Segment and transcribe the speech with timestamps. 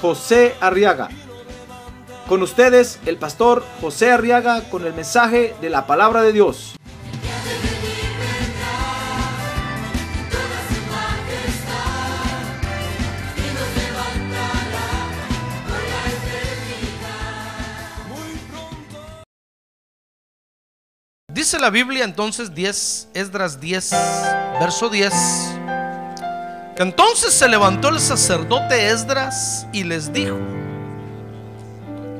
[0.00, 1.08] José Arriaga.
[2.28, 6.76] Con ustedes, el pastor José Arriaga con el mensaje de la palabra de Dios.
[21.36, 23.90] Dice la Biblia entonces 10, Esdras 10,
[24.58, 25.65] verso 10, que
[26.78, 30.36] entonces se levantó el sacerdote Esdras y les dijo,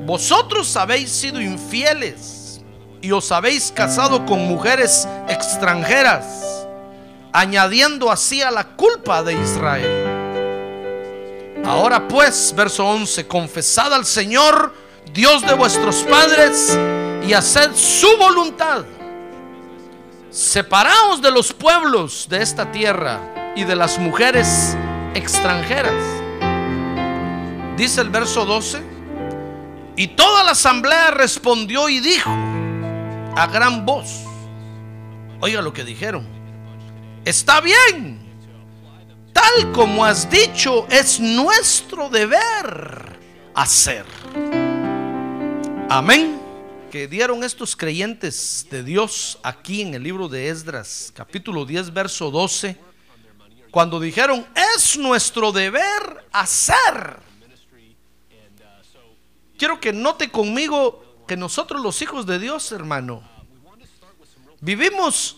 [0.07, 2.61] vosotros habéis sido infieles
[3.03, 6.67] y os habéis casado con mujeres extranjeras,
[7.33, 10.17] añadiendo así a la culpa de Israel.
[11.65, 14.73] Ahora pues, verso 11, confesad al Señor,
[15.13, 16.79] Dios de vuestros padres,
[17.27, 18.85] y haced su voluntad.
[20.37, 24.77] Separaos de los pueblos de esta tierra y de las mujeres
[25.15, 25.95] extranjeras.
[27.79, 28.83] Dice el verso 12.
[29.97, 34.25] Y toda la asamblea respondió y dijo a gran voz.
[35.41, 36.29] Oiga lo que dijeron.
[37.25, 38.21] Está bien.
[39.33, 43.19] Tal como has dicho, es nuestro deber
[43.55, 44.05] hacer.
[45.89, 46.46] Amén
[47.07, 52.79] dieron estos creyentes de Dios aquí en el libro de Esdras, capítulo 10, verso 12,
[53.71, 57.21] cuando dijeron, es nuestro deber hacer.
[59.59, 63.23] Quiero que note conmigo que nosotros los hijos de Dios, hermano,
[64.61, 65.37] vivimos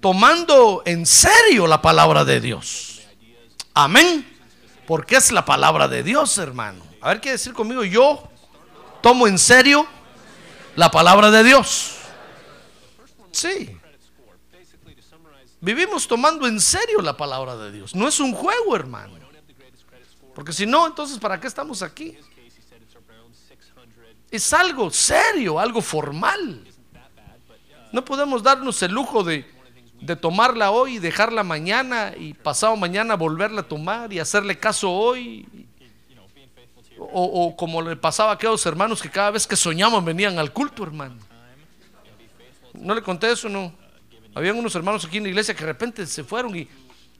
[0.00, 3.00] tomando en serio la palabra de Dios.
[3.74, 4.24] Amén.
[4.86, 6.84] Porque es la palabra de Dios, hermano.
[7.00, 8.30] A ver qué decir conmigo, yo
[9.02, 9.86] tomo en serio
[10.76, 11.96] la palabra de Dios.
[13.30, 13.76] Sí.
[15.60, 17.94] Vivimos tomando en serio la palabra de Dios.
[17.94, 19.14] No es un juego, hermano.
[20.34, 22.18] Porque si no, entonces ¿para qué estamos aquí?
[24.30, 26.66] Es algo serio, algo formal.
[27.92, 29.46] No podemos darnos el lujo de,
[30.00, 34.90] de tomarla hoy y dejarla mañana y pasado mañana volverla a tomar y hacerle caso
[34.90, 35.46] hoy
[37.16, 40.82] o, como le pasaba a aquellos hermanos que cada vez que soñaban venían al culto,
[40.82, 41.16] hermano.
[42.72, 43.72] No le conté eso, no.
[44.34, 46.68] Habían unos hermanos aquí en la iglesia que de repente se fueron y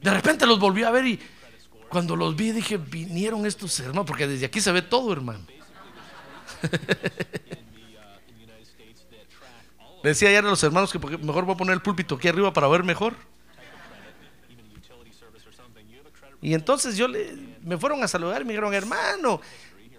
[0.00, 1.20] de repente los volví a ver y
[1.88, 5.46] cuando los vi dije, vinieron estos hermanos, porque desde aquí se ve todo, hermano.
[10.02, 12.66] Decía ayer a los hermanos que mejor voy a poner el púlpito aquí arriba para
[12.68, 13.14] ver mejor.
[16.42, 17.32] Y entonces yo le,
[17.62, 19.40] me fueron a saludar y me dijeron, hermano,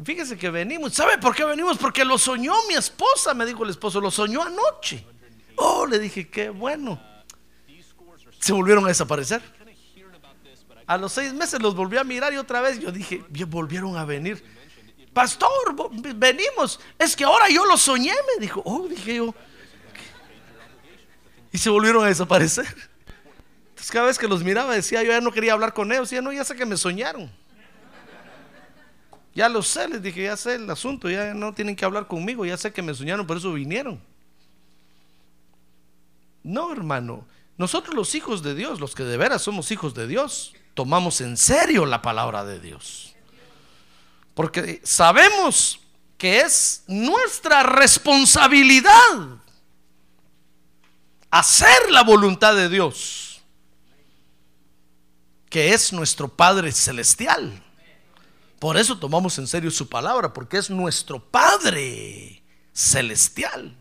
[0.03, 0.93] fíjese que venimos.
[0.93, 1.77] ¿Sabe por qué venimos?
[1.77, 5.05] Porque lo soñó mi esposa, me dijo el esposo, lo soñó anoche.
[5.55, 7.01] Oh, le dije, qué bueno.
[8.39, 9.41] Se volvieron a desaparecer.
[10.87, 14.05] A los seis meses los volví a mirar y otra vez yo dije, volvieron a
[14.05, 14.43] venir.
[15.13, 15.49] Pastor,
[16.15, 16.79] venimos.
[16.99, 18.61] Es que ahora yo lo soñé, me dijo.
[18.65, 19.33] Oh, dije yo.
[21.51, 22.67] Y se volvieron a desaparecer.
[23.69, 26.09] Entonces cada vez que los miraba decía, yo ya no quería hablar con ellos.
[26.09, 27.31] Decía, no, ya sé que me soñaron.
[29.35, 32.45] Ya lo sé, les dije, ya sé el asunto, ya no tienen que hablar conmigo,
[32.45, 34.01] ya sé que me soñaron, por eso vinieron.
[36.41, 40.53] No, hermano, nosotros los hijos de Dios, los que de veras somos hijos de Dios,
[40.73, 43.13] tomamos en serio la palabra de Dios.
[44.33, 45.81] Porque sabemos
[46.17, 49.39] que es nuestra responsabilidad
[51.29, 53.41] hacer la voluntad de Dios,
[55.49, 57.64] que es nuestro Padre Celestial.
[58.65, 62.41] Por eso tomamos en serio su palabra, porque es nuestro Padre
[62.73, 63.77] Celestial.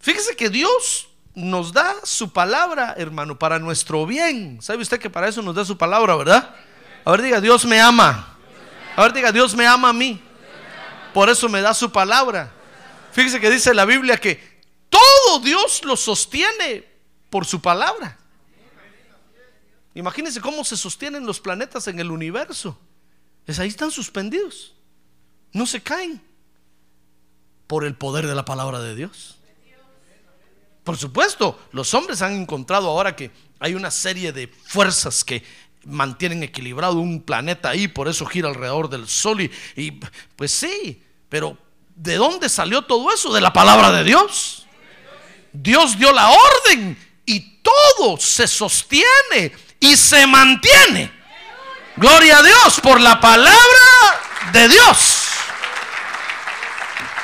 [0.00, 4.60] Fíjese que Dios nos da su palabra, hermano, para nuestro bien.
[4.60, 6.52] ¿Sabe usted que para eso nos da su palabra, verdad?
[7.04, 8.36] A ver, diga, Dios me ama.
[8.96, 10.20] A ver, diga, Dios me ama a mí.
[11.14, 12.50] Por eso me da su palabra.
[13.12, 16.84] Fíjese que dice la Biblia que todo Dios lo sostiene
[17.30, 18.18] por su palabra.
[19.96, 22.78] Imagínense cómo se sostienen los planetas en el universo.
[23.46, 24.74] Es ahí están suspendidos.
[25.52, 26.20] No se caen
[27.66, 29.38] por el poder de la palabra de Dios.
[30.84, 35.42] Por supuesto, los hombres han encontrado ahora que hay una serie de fuerzas que
[35.86, 39.40] mantienen equilibrado un planeta ahí, por eso gira alrededor del Sol.
[39.40, 39.98] Y, y,
[40.36, 41.56] pues sí, pero
[41.94, 43.32] ¿de dónde salió todo eso?
[43.32, 44.66] De la palabra de Dios.
[45.54, 49.54] Dios dio la orden y todo se sostiene
[49.86, 51.12] y se mantiene.
[51.96, 53.56] Gloria a Dios por la palabra
[54.52, 55.26] de Dios.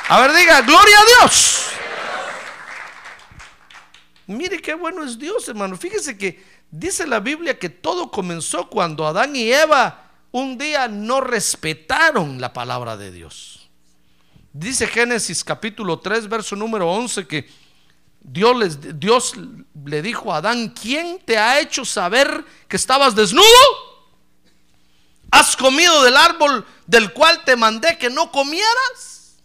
[0.09, 1.65] A ver, diga, gloria a Dios.
[4.27, 5.77] Mire qué bueno es Dios, hermano.
[5.77, 11.21] Fíjese que dice la Biblia que todo comenzó cuando Adán y Eva un día no
[11.21, 13.69] respetaron la palabra de Dios.
[14.53, 17.49] Dice Génesis capítulo 3, verso número 11 que
[18.23, 19.33] Dios, les, Dios
[19.85, 23.45] le dijo a Adán, ¿quién te ha hecho saber que estabas desnudo?
[25.29, 29.35] ¿Has comido del árbol del cual te mandé que no comieras?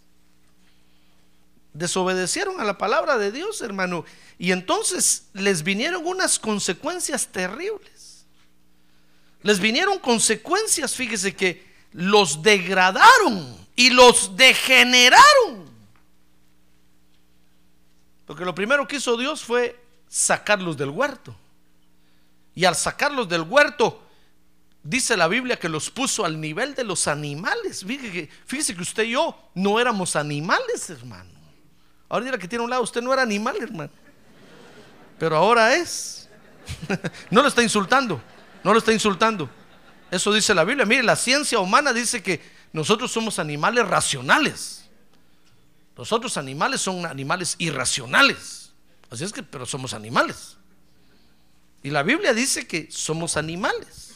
[1.73, 4.05] Desobedecieron a la palabra de Dios, hermano.
[4.37, 8.25] Y entonces les vinieron unas consecuencias terribles.
[9.41, 15.68] Les vinieron consecuencias, fíjese que los degradaron y los degeneraron.
[18.29, 19.75] Porque lo primero que hizo Dios fue
[20.07, 21.35] sacarlos del huerto.
[22.53, 24.03] Y al sacarlos del huerto,
[24.83, 27.83] dice la Biblia que los puso al nivel de los animales.
[28.45, 31.31] Fíjese que, usted y yo no éramos animales, hermano.
[32.07, 33.89] Ahora dirá que tiene un lado, usted no era animal, hermano.
[35.17, 36.29] Pero ahora es.
[37.31, 38.21] no lo está insultando,
[38.63, 39.49] no lo está insultando.
[40.11, 40.85] Eso dice la Biblia.
[40.85, 42.39] Mire, la ciencia humana dice que
[42.73, 44.87] nosotros somos animales racionales.
[45.99, 48.71] Los otros animales son animales irracionales.
[49.09, 50.55] Así es que, pero somos animales.
[51.83, 54.15] Y la Biblia dice que somos animales.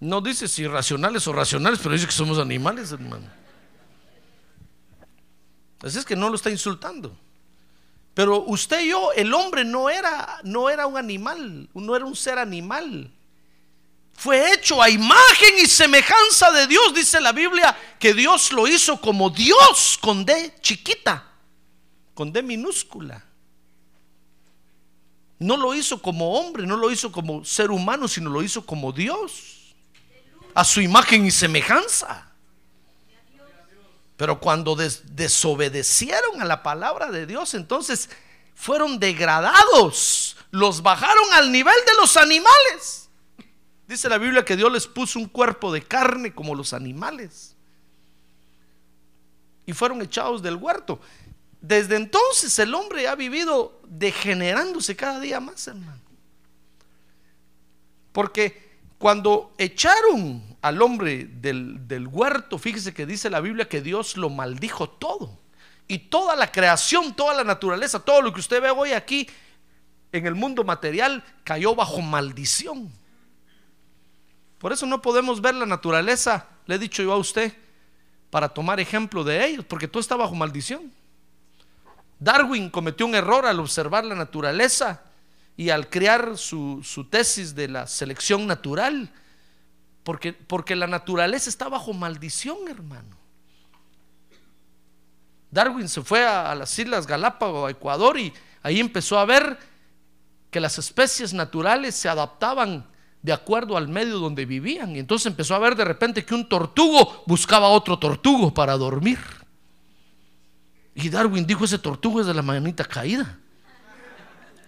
[0.00, 3.26] No dice si irracionales o racionales, pero dice que somos animales, hermano.
[5.82, 7.14] Así es que no lo está insultando.
[8.14, 12.16] Pero usted y yo, el hombre no era, no era un animal, no era un
[12.16, 13.12] ser animal
[14.16, 16.94] fue hecho a imagen y semejanza de Dios.
[16.94, 21.24] Dice la Biblia que Dios lo hizo como Dios, con D chiquita,
[22.14, 23.24] con D minúscula.
[25.38, 28.92] No lo hizo como hombre, no lo hizo como ser humano, sino lo hizo como
[28.92, 29.74] Dios,
[30.54, 32.30] a su imagen y semejanza.
[34.16, 38.08] Pero cuando desobedecieron a la palabra de Dios, entonces
[38.54, 43.03] fueron degradados, los bajaron al nivel de los animales.
[43.94, 47.54] Dice la Biblia que Dios les puso un cuerpo de carne como los animales.
[49.66, 50.98] Y fueron echados del huerto.
[51.60, 56.00] Desde entonces el hombre ha vivido degenerándose cada día más, hermano.
[58.10, 64.16] Porque cuando echaron al hombre del, del, huerto, fíjese que dice la Biblia que Dios
[64.16, 65.38] lo maldijo todo.
[65.86, 69.28] Y toda la creación, toda la naturaleza, todo lo que usted ve hoy aquí
[70.10, 72.92] en el mundo material cayó bajo maldición.
[74.64, 77.52] Por eso no podemos ver la naturaleza, le he dicho yo a usted,
[78.30, 80.90] para tomar ejemplo de ellos, porque todo está bajo maldición.
[82.18, 85.02] Darwin cometió un error al observar la naturaleza
[85.54, 89.12] y al crear su, tesis de la selección natural,
[90.02, 93.18] porque, porque la naturaleza está bajo maldición, hermano.
[95.50, 98.32] Darwin se fue a, a las Islas Galápagos, a Ecuador, y
[98.62, 99.58] ahí empezó a ver
[100.50, 102.93] que las especies naturales se adaptaban
[103.24, 104.94] de acuerdo al medio donde vivían.
[104.94, 109.18] Y entonces empezó a ver de repente que un tortugo buscaba otro tortugo para dormir.
[110.94, 113.38] Y Darwin dijo, ese tortugo es de la manita caída.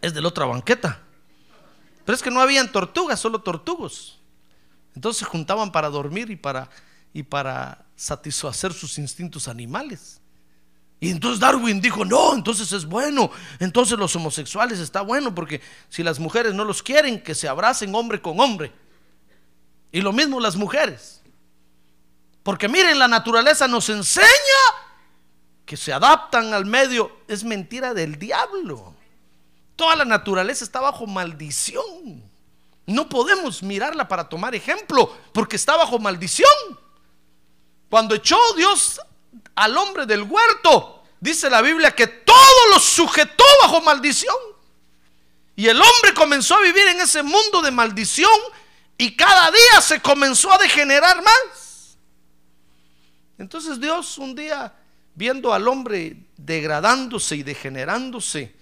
[0.00, 1.02] Es de la otra banqueta.
[2.06, 4.18] Pero es que no habían tortugas, solo tortugos.
[4.94, 6.70] Entonces se juntaban para dormir y para,
[7.12, 10.22] y para satisfacer sus instintos animales.
[10.98, 15.60] Y entonces Darwin dijo, no, entonces es bueno, entonces los homosexuales está bueno, porque
[15.90, 18.72] si las mujeres no los quieren, que se abracen hombre con hombre.
[19.92, 21.22] Y lo mismo las mujeres.
[22.42, 24.26] Porque miren, la naturaleza nos enseña
[25.64, 27.20] que se adaptan al medio.
[27.28, 28.94] Es mentira del diablo.
[29.74, 32.22] Toda la naturaleza está bajo maldición.
[32.86, 36.48] No podemos mirarla para tomar ejemplo, porque está bajo maldición.
[37.90, 39.00] Cuando echó Dios
[39.54, 44.34] al hombre del huerto, dice la Biblia que todo lo sujetó bajo maldición.
[45.54, 48.30] Y el hombre comenzó a vivir en ese mundo de maldición
[48.98, 51.96] y cada día se comenzó a degenerar más.
[53.38, 54.74] Entonces Dios un día,
[55.14, 58.54] viendo al hombre degradándose y degenerándose,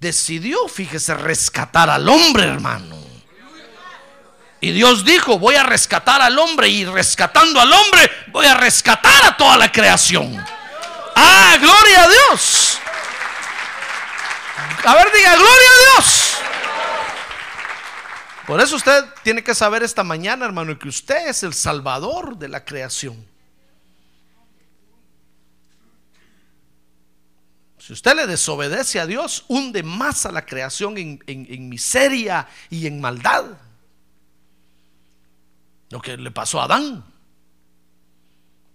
[0.00, 3.05] decidió, fíjese, rescatar al hombre, hermano.
[4.60, 9.24] Y Dios dijo, voy a rescatar al hombre y rescatando al hombre, voy a rescatar
[9.26, 10.34] a toda la creación.
[11.14, 12.78] Ah, gloria a Dios.
[14.84, 16.36] A ver, diga, gloria a Dios.
[18.46, 22.48] Por eso usted tiene que saber esta mañana, hermano, que usted es el salvador de
[22.48, 23.26] la creación.
[27.78, 32.86] Si usted le desobedece a Dios, hunde más a la creación en, en miseria y
[32.86, 33.44] en maldad.
[35.90, 37.04] Lo que le pasó a Adán.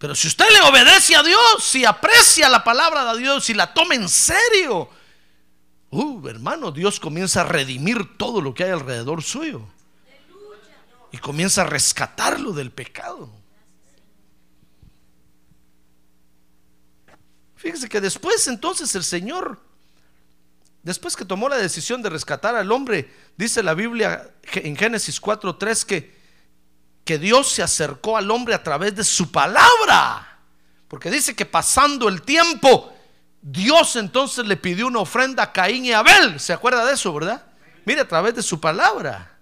[0.01, 3.71] Pero si usted le obedece a Dios, si aprecia la palabra de Dios, si la
[3.71, 4.89] toma en serio,
[5.91, 9.61] uh, hermano, Dios comienza a redimir todo lo que hay alrededor suyo.
[11.11, 13.29] Y comienza a rescatarlo del pecado.
[17.57, 19.59] Fíjese que después entonces el Señor,
[20.81, 25.85] después que tomó la decisión de rescatar al hombre, dice la Biblia en Génesis 4.3
[25.85, 26.20] que
[27.11, 30.39] que Dios se acercó al hombre a través de su palabra.
[30.87, 32.95] Porque dice que pasando el tiempo,
[33.41, 36.39] Dios entonces le pidió una ofrenda a Caín y Abel.
[36.39, 37.43] ¿Se acuerda de eso, verdad?
[37.83, 39.37] Mire, a través de su palabra.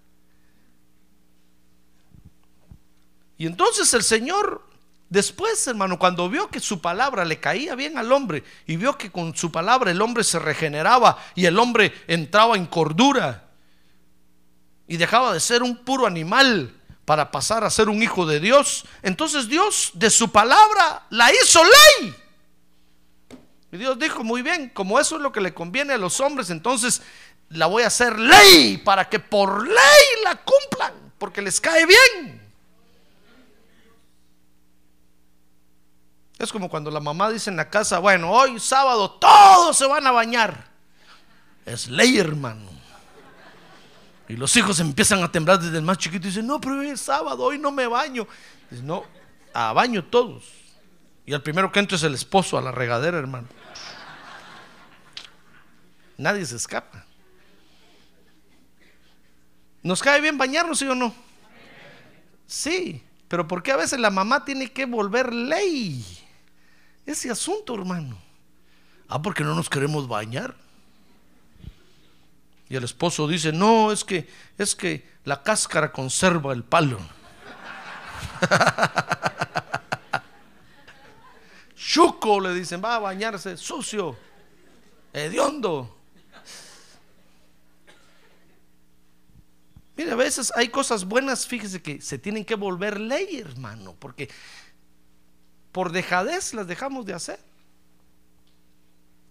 [3.37, 4.67] Y entonces el Señor,
[5.07, 9.11] después, hermano, cuando vio que su palabra le caía bien al hombre y vio que
[9.11, 13.47] con su palabra el hombre se regeneraba y el hombre entraba en cordura
[14.87, 16.77] y dejaba de ser un puro animal
[17.09, 21.59] para pasar a ser un hijo de Dios, entonces Dios de su palabra la hizo
[21.63, 22.15] ley.
[23.71, 26.51] Y Dios dijo, muy bien, como eso es lo que le conviene a los hombres,
[26.51, 27.01] entonces
[27.49, 32.47] la voy a hacer ley para que por ley la cumplan, porque les cae bien.
[36.37, 40.05] Es como cuando la mamá dice en la casa, bueno, hoy sábado todos se van
[40.05, 40.69] a bañar.
[41.65, 42.78] Es ley, hermano.
[44.29, 46.89] Y los hijos empiezan a temblar desde el más chiquito y dicen, no, pero hoy
[46.89, 48.27] es sábado, hoy no me baño.
[48.69, 49.03] Dice, no,
[49.53, 50.45] a baño todos.
[51.25, 53.47] Y el primero que entra es el esposo a la regadera, hermano.
[56.15, 57.05] Nadie se escapa.
[59.81, 61.11] ¿Nos cae bien bañarnos, sí o no?
[62.45, 66.05] Sí, pero ¿por qué a veces la mamá tiene que volver ley?
[67.03, 68.21] Ese asunto, hermano.
[69.07, 70.55] Ah, porque no nos queremos bañar.
[72.69, 76.99] Y el esposo dice, no, es que, es que la cáscara conserva el palo.
[81.75, 84.15] Chuco, le dicen, va a bañarse, sucio,
[85.11, 85.97] hediondo.
[89.97, 94.29] Mire, a veces hay cosas buenas, fíjese que se tienen que volver ley, hermano, porque
[95.71, 97.48] por dejadez las dejamos de hacer.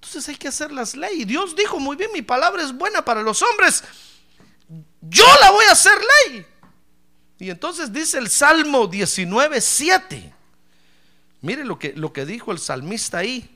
[0.09, 1.27] Entonces hay que hacer las leyes.
[1.27, 3.85] Dios dijo muy bien, mi palabra es buena para los hombres.
[5.03, 5.93] Yo la voy a hacer
[6.27, 6.47] ley.
[7.39, 10.35] Y entonces dice el Salmo 19, 7.
[11.43, 13.55] Mire lo que, lo que dijo el salmista ahí.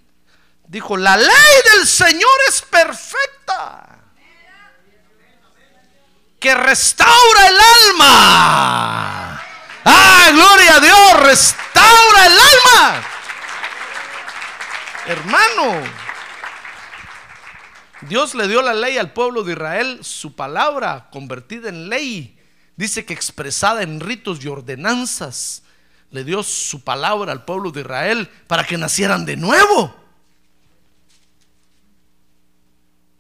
[0.69, 4.01] Dijo, la ley del Señor es perfecta.
[6.39, 9.43] Que restaura el alma.
[9.87, 13.03] Ah, gloria a Dios, restaura el alma.
[15.07, 16.02] Hermano,
[18.13, 22.39] Dios le dio la ley al pueblo de Israel, su palabra convertida en ley.
[22.77, 25.63] Dice que expresada en ritos y ordenanzas,
[26.11, 29.97] le dio su palabra al pueblo de Israel para que nacieran de nuevo.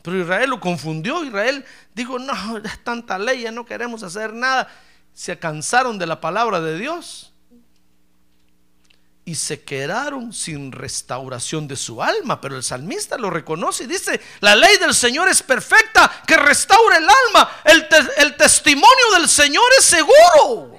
[0.02, 1.24] Pero Israel lo confundió.
[1.24, 4.68] Israel dijo, no, es tanta ley, ya no queremos hacer nada.
[5.14, 7.31] Se cansaron de la palabra de Dios
[9.24, 12.40] y se quedaron sin restauración de su alma.
[12.40, 16.96] Pero el salmista lo reconoce y dice, la ley del Señor es perfecta, que restaura
[16.96, 17.60] el alma.
[17.64, 17.86] El,
[18.18, 20.76] el testimonio del Señor es seguro,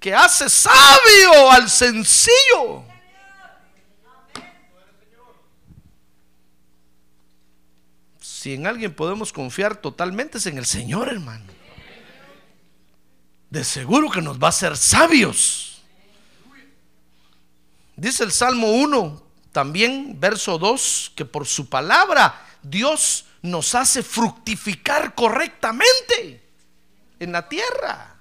[0.00, 2.84] que hace sabio al sencillo.
[8.20, 11.44] Si en alguien podemos confiar totalmente es en el Señor, hermano.
[13.50, 15.65] De seguro que nos va a hacer sabios.
[17.96, 19.22] Dice el Salmo 1,
[19.52, 26.42] también verso 2, que por su palabra Dios nos hace fructificar correctamente
[27.18, 28.16] en la tierra.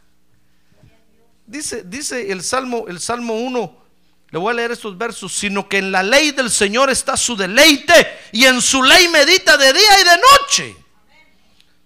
[1.45, 3.85] Dice, dice el Salmo, el Salmo 1,
[4.31, 7.35] le voy a leer estos versos, sino que en la ley del Señor está su
[7.35, 10.84] deleite y en su ley medita de día y de noche.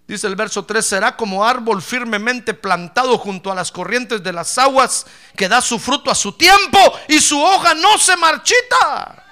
[0.10, 4.58] Dice el verso 3, será como árbol firmemente plantado junto a las corrientes de las
[4.58, 5.06] aguas,
[5.38, 9.24] que da su fruto a su tiempo y su hoja no se marchita.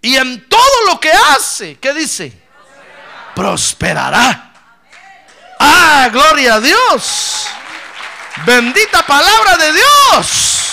[0.00, 2.32] Y en todo lo que hace, ¿qué dice?
[3.34, 4.54] Prosperará.
[5.60, 7.46] Ah, gloria a Dios.
[8.46, 10.72] Bendita palabra de Dios.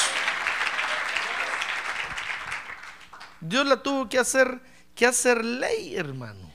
[3.42, 4.58] Dios la tuvo que hacer,
[4.96, 6.55] que hacer ley, hermano.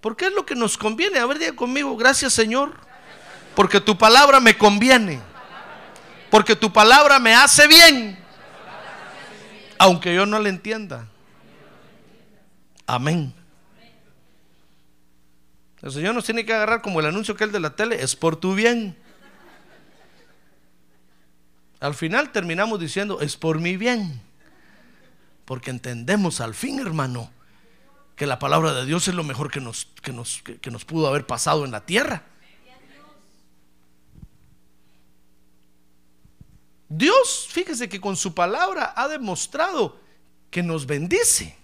[0.00, 1.18] Porque es lo que nos conviene.
[1.18, 2.74] A ver, diga conmigo, gracias Señor
[3.54, 5.20] Porque tu palabra me conviene.
[6.30, 8.18] Porque tu palabra me hace bien.
[9.78, 11.06] Aunque yo no la entienda.
[12.86, 13.34] Amén.
[15.82, 18.14] El Señor nos tiene que agarrar como el anuncio que el de la tele, es
[18.14, 18.96] por tu bien.
[21.80, 24.20] Al final terminamos diciendo, es por mi bien.
[25.46, 27.30] Porque entendemos al fin, hermano,
[28.20, 31.06] que la palabra de Dios es lo mejor que nos, que nos, que nos pudo
[31.06, 32.22] haber pasado en la tierra.
[36.90, 39.98] Dios, fíjese que con su palabra ha demostrado
[40.50, 41.56] que nos bendice.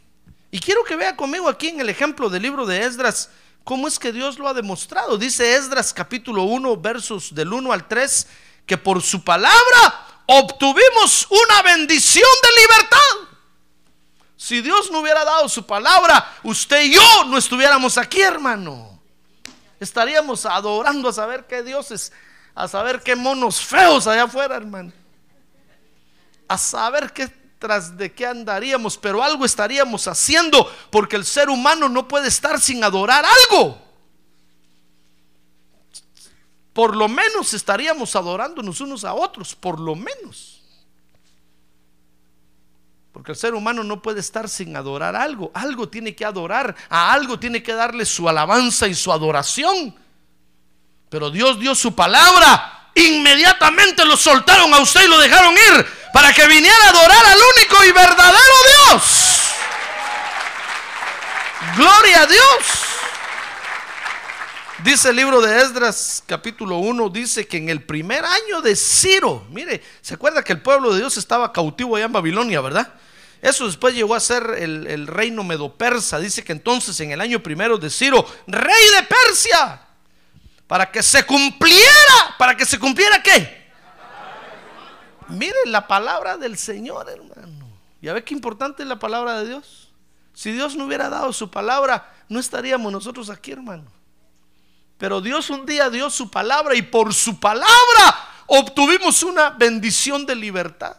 [0.50, 3.28] Y quiero que vea conmigo aquí en el ejemplo del libro de Esdras,
[3.62, 5.18] cómo es que Dios lo ha demostrado.
[5.18, 8.28] Dice Esdras capítulo 1, versos del 1 al 3,
[8.64, 13.35] que por su palabra obtuvimos una bendición de libertad.
[14.36, 19.00] Si Dios no hubiera dado su palabra, usted y yo no estuviéramos aquí, hermano.
[19.80, 22.12] Estaríamos adorando a saber qué dioses,
[22.54, 24.92] a saber qué monos feos allá afuera, hermano
[26.48, 27.28] a saber qué
[27.58, 32.60] tras de qué andaríamos, pero algo estaríamos haciendo, porque el ser humano no puede estar
[32.60, 33.78] sin adorar algo.
[36.74, 40.55] Por lo menos estaríamos adorándonos unos a otros, por lo menos.
[43.16, 45.50] Porque el ser humano no puede estar sin adorar algo.
[45.54, 49.96] Algo tiene que adorar, a algo tiene que darle su alabanza y su adoración.
[51.08, 52.90] Pero Dios dio su palabra.
[52.94, 57.38] Inmediatamente lo soltaron a usted y lo dejaron ir para que viniera a adorar al
[57.56, 58.54] único y verdadero
[58.90, 59.40] Dios.
[61.74, 62.66] Gloria a Dios.
[64.84, 69.46] Dice el libro de Esdras capítulo 1, dice que en el primer año de Ciro,
[69.48, 72.92] mire, se acuerda que el pueblo de Dios estaba cautivo allá en Babilonia, ¿verdad?
[73.42, 76.18] Eso después llegó a ser el, reino medo-persa.
[76.18, 79.80] Dice que entonces en el año primero de Ciro, rey de Persia,
[80.66, 83.66] para que se cumpliera, para que se cumpliera qué?
[85.28, 87.68] Miren la palabra del Señor, hermano.
[88.00, 89.90] ¿Ya ve qué importante es la palabra de Dios?
[90.32, 93.90] Si Dios no hubiera dado su palabra, no estaríamos nosotros aquí, hermano.
[94.98, 97.66] Pero Dios un día dio su palabra y por su palabra
[98.46, 100.96] obtuvimos una bendición de libertad.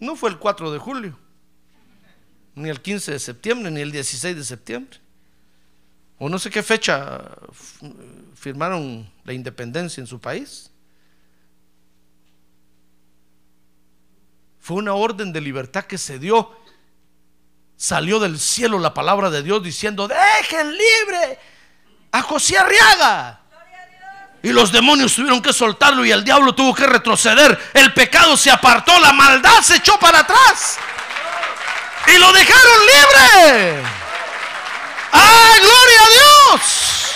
[0.00, 1.18] No fue el 4 de julio,
[2.54, 4.98] ni el 15 de septiembre, ni el 16 de septiembre.
[6.18, 7.22] O no sé qué fecha
[8.34, 10.70] firmaron la independencia en su país.
[14.58, 16.54] Fue una orden de libertad que se dio.
[17.76, 21.38] Salió del cielo la palabra de Dios diciendo, dejen libre
[22.12, 23.39] a José Arriaga.
[24.42, 27.58] Y los demonios tuvieron que soltarlo y el diablo tuvo que retroceder.
[27.74, 30.78] El pecado se apartó, la maldad se echó para atrás.
[32.06, 33.82] Y lo dejaron libre.
[35.12, 37.12] ¡Ah, gloria a Dios!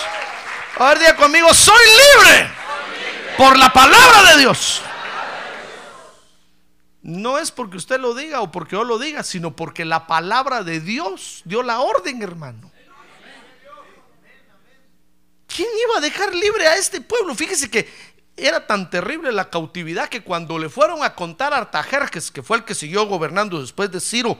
[0.77, 2.49] A ver, conmigo, soy libre
[3.37, 4.81] por la palabra de Dios.
[7.01, 10.63] No es porque usted lo diga o porque yo lo diga, sino porque la palabra
[10.63, 12.71] de Dios dio la orden, hermano.
[15.55, 17.33] ¿Quién iba a dejar libre a este pueblo?
[17.33, 17.89] Fíjese que
[18.35, 22.57] era tan terrible la cautividad que cuando le fueron a contar a Artajerjes, que fue
[22.57, 24.37] el que siguió gobernando después de Ciro,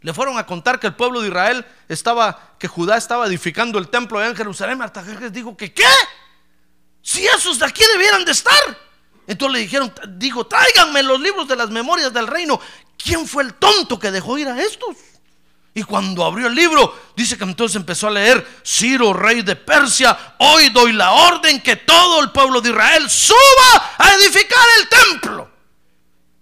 [0.00, 3.88] le fueron a contar que el pueblo de Israel estaba, que Judá estaba edificando el
[3.88, 4.80] templo allá en Jerusalén.
[4.80, 5.82] Artajerjes dijo que, ¿qué?
[7.02, 8.78] Si esos de aquí debieran de estar.
[9.26, 12.60] Entonces le dijeron, dijo, tráiganme los libros de las memorias del reino.
[12.96, 14.96] ¿Quién fue el tonto que dejó ir a estos?
[15.78, 20.34] Y cuando abrió el libro, dice que entonces empezó a leer, Ciro, rey de Persia,
[20.38, 25.48] hoy doy la orden que todo el pueblo de Israel suba a edificar el templo.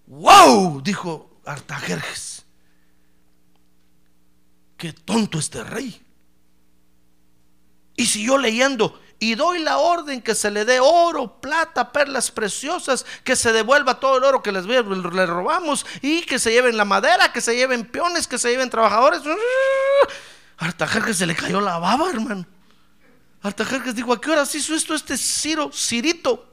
[0.07, 0.81] ¡Wow!
[0.81, 2.47] Dijo Artajerjes.
[4.79, 6.01] Qué tonto este rey.
[7.95, 13.07] Y siguió leyendo y doy la orden que se le dé oro, plata, perlas preciosas,
[13.25, 16.85] que se devuelva todo el oro que les, le robamos y que se lleven la
[16.85, 19.23] madera, que se lleven peones, que se lleven trabajadores.
[21.05, 22.47] que se le cayó la baba, hermano.
[23.85, 26.53] que dijo, ¿a qué horas hizo esto este Ciro, Cirito?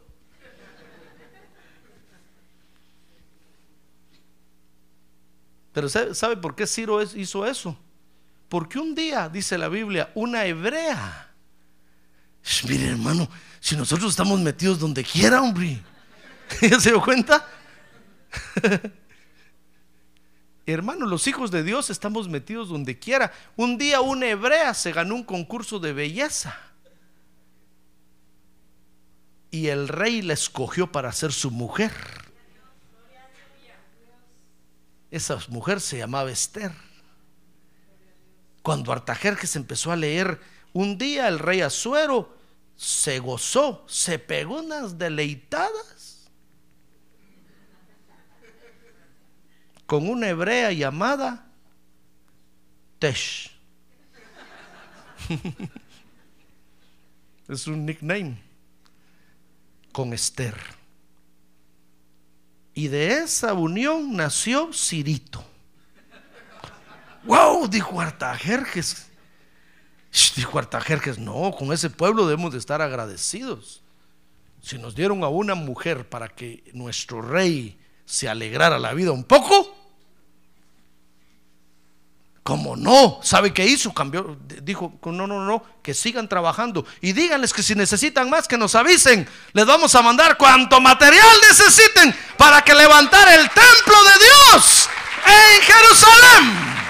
[5.73, 7.77] Pero ¿sabe por qué Ciro hizo eso?
[8.47, 11.32] Porque un día, dice la Biblia, una hebrea
[12.67, 13.29] Mire, hermano,
[13.59, 15.81] si nosotros estamos metidos donde quiera, hombre.
[16.61, 17.47] ¿Ya se dio cuenta?
[20.65, 23.33] Hermano, los hijos de Dios estamos metidos donde quiera.
[23.57, 26.57] Un día una hebrea se ganó un concurso de belleza.
[29.51, 31.91] Y el rey la escogió para ser su mujer.
[35.11, 36.71] Esa mujer se llamaba Esther.
[38.61, 40.39] Cuando Artajerjes empezó a leer
[40.73, 42.37] un día el rey Azuero
[42.75, 46.29] se gozó, se pegó unas deleitadas
[49.85, 51.45] con una hebrea llamada
[52.99, 53.51] Tesh.
[57.47, 58.37] es un nickname
[59.91, 60.55] con Esther.
[62.73, 65.45] Y de esa unión nació Cirito.
[67.25, 67.67] ¡Wow!
[67.67, 69.12] Dijo Artajerjes.
[70.35, 73.81] Dijo Artajerjes, no, con ese pueblo debemos de estar agradecidos.
[74.61, 79.23] Si nos dieron a una mujer para que nuestro rey se alegrara la vida un
[79.23, 79.75] poco,
[82.43, 83.19] ¿Cómo no?
[83.23, 83.93] ¿Sabe qué hizo?
[83.93, 88.57] Cambió, dijo, no, no, no, que sigan trabajando y díganles que si necesitan más, que
[88.57, 89.25] nos avisen.
[89.53, 94.89] Les vamos a mandar cuanto material necesiten para que levantar el templo de Dios
[95.25, 96.82] en Jerusalén.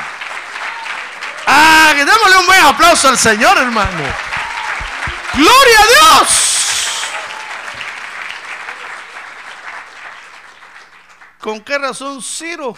[1.46, 4.04] Ah, démosle un buen aplauso al Señor, hermano.
[5.34, 6.54] Gloria a Dios.
[11.40, 12.78] ¿Con qué razón Ciro?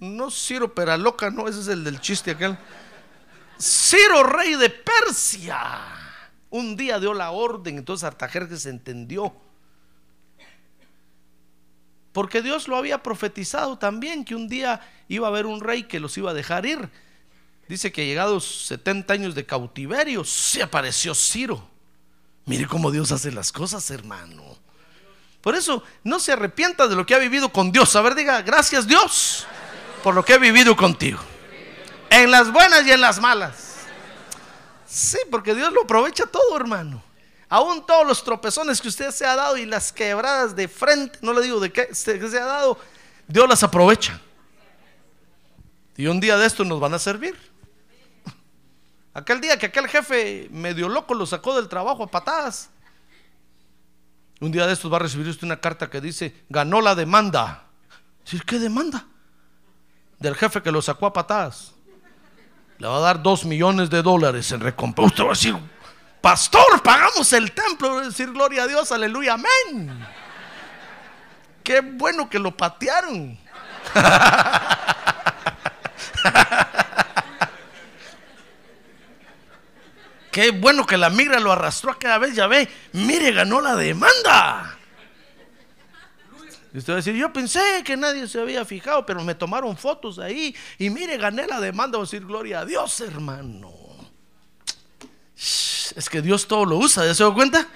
[0.00, 2.58] No Ciro Peraloca, no, ese es el del chiste aquel.
[3.60, 5.80] Ciro, rey de Persia.
[6.50, 9.34] Un día dio la orden, entonces Artajerjes entendió.
[12.14, 15.98] Porque Dios lo había profetizado también, que un día iba a haber un rey que
[15.98, 16.88] los iba a dejar ir.
[17.68, 21.68] Dice que llegados 70 años de cautiverio, se apareció Ciro.
[22.46, 24.44] Mire cómo Dios hace las cosas, hermano.
[25.40, 27.96] Por eso no se arrepienta de lo que ha vivido con Dios.
[27.96, 29.44] A ver, diga, gracias Dios
[30.04, 31.18] por lo que he vivido contigo.
[32.10, 33.86] En las buenas y en las malas.
[34.86, 37.02] Sí, porque Dios lo aprovecha todo, hermano.
[37.54, 41.32] Aún todos los tropezones que usted se ha dado y las quebradas de frente, no
[41.32, 42.76] le digo de qué se ha dado,
[43.28, 44.20] Dios las aprovecha.
[45.96, 47.36] Y un día de esto nos van a servir.
[49.12, 52.70] Aquel día que aquel jefe medio loco lo sacó del trabajo a patadas.
[54.40, 57.66] Un día de estos va a recibir usted una carta que dice, ganó la demanda.
[58.48, 59.06] ¿Qué demanda?
[60.18, 61.72] del jefe que lo sacó a patadas.
[62.78, 65.06] Le va a dar dos millones de dólares en recompensa.
[65.06, 65.56] Usted va a decir,
[66.24, 68.00] pastor, pagamos el templo.
[68.00, 70.06] Decir, gloria a Dios, aleluya, amén.
[71.62, 73.38] Qué bueno que lo patearon.
[80.32, 83.76] Qué bueno que la migra lo arrastró a cada vez, ya ve, mire, ganó la
[83.76, 84.78] demanda.
[86.72, 89.76] Y usted va a decir, yo pensé que nadie se había fijado, pero me tomaron
[89.76, 91.98] fotos ahí y mire, gané la demanda.
[91.98, 93.83] Va a decir, gloria a Dios, hermano.
[95.36, 97.66] Es que Dios todo lo usa, ¿ya se da cuenta?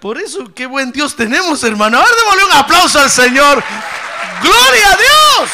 [0.00, 1.98] Por eso, qué buen Dios tenemos, hermano.
[1.98, 3.62] A ver, démosle un aplauso al Señor.
[4.42, 5.50] Gloria a Dios.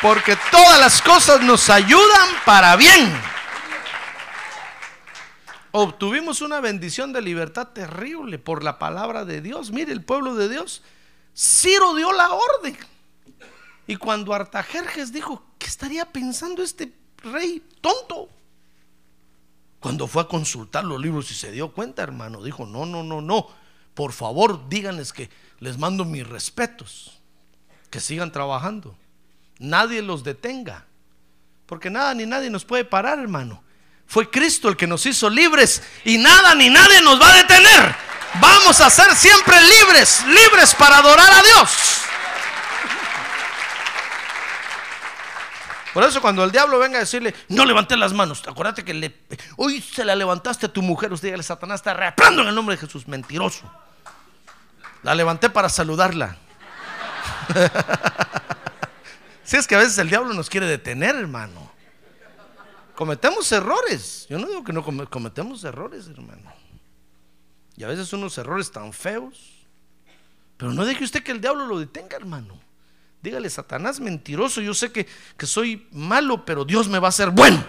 [0.00, 3.28] Porque todas las cosas nos ayudan para bien
[5.72, 9.70] obtuvimos una bendición de libertad terrible por la palabra de Dios.
[9.70, 10.82] Mire, el pueblo de Dios,
[11.36, 12.76] Ciro dio la orden.
[13.86, 18.28] Y cuando Artajerjes dijo, ¿qué estaría pensando este rey tonto?
[19.80, 23.20] Cuando fue a consultar los libros y se dio cuenta, hermano, dijo, no, no, no,
[23.20, 23.48] no.
[23.94, 27.18] Por favor, díganles que les mando mis respetos.
[27.90, 28.96] Que sigan trabajando.
[29.58, 30.84] Nadie los detenga.
[31.66, 33.62] Porque nada ni nadie nos puede parar, hermano.
[34.06, 37.94] Fue Cristo el que nos hizo libres y nada ni nadie nos va a detener.
[38.40, 41.70] Vamos a ser siempre libres, libres para adorar a Dios.
[45.94, 49.14] Por eso cuando el diablo venga a decirle, no levante las manos, acuérdate que
[49.56, 52.76] hoy se la levantaste a tu mujer, usted dígale, Satanás está reaprando en el nombre
[52.76, 53.70] de Jesús, mentiroso.
[55.02, 56.36] La levanté para saludarla.
[59.44, 61.70] si es que a veces el diablo nos quiere detener, hermano.
[62.94, 64.26] Cometemos errores.
[64.28, 66.52] Yo no digo que no cometemos errores, hermano.
[67.76, 69.66] Y a veces unos errores tan feos.
[70.56, 72.60] Pero no deje usted que el diablo lo detenga, hermano.
[73.22, 77.30] Dígale, Satanás mentiroso, yo sé que, que soy malo, pero Dios me va a hacer
[77.30, 77.64] bueno.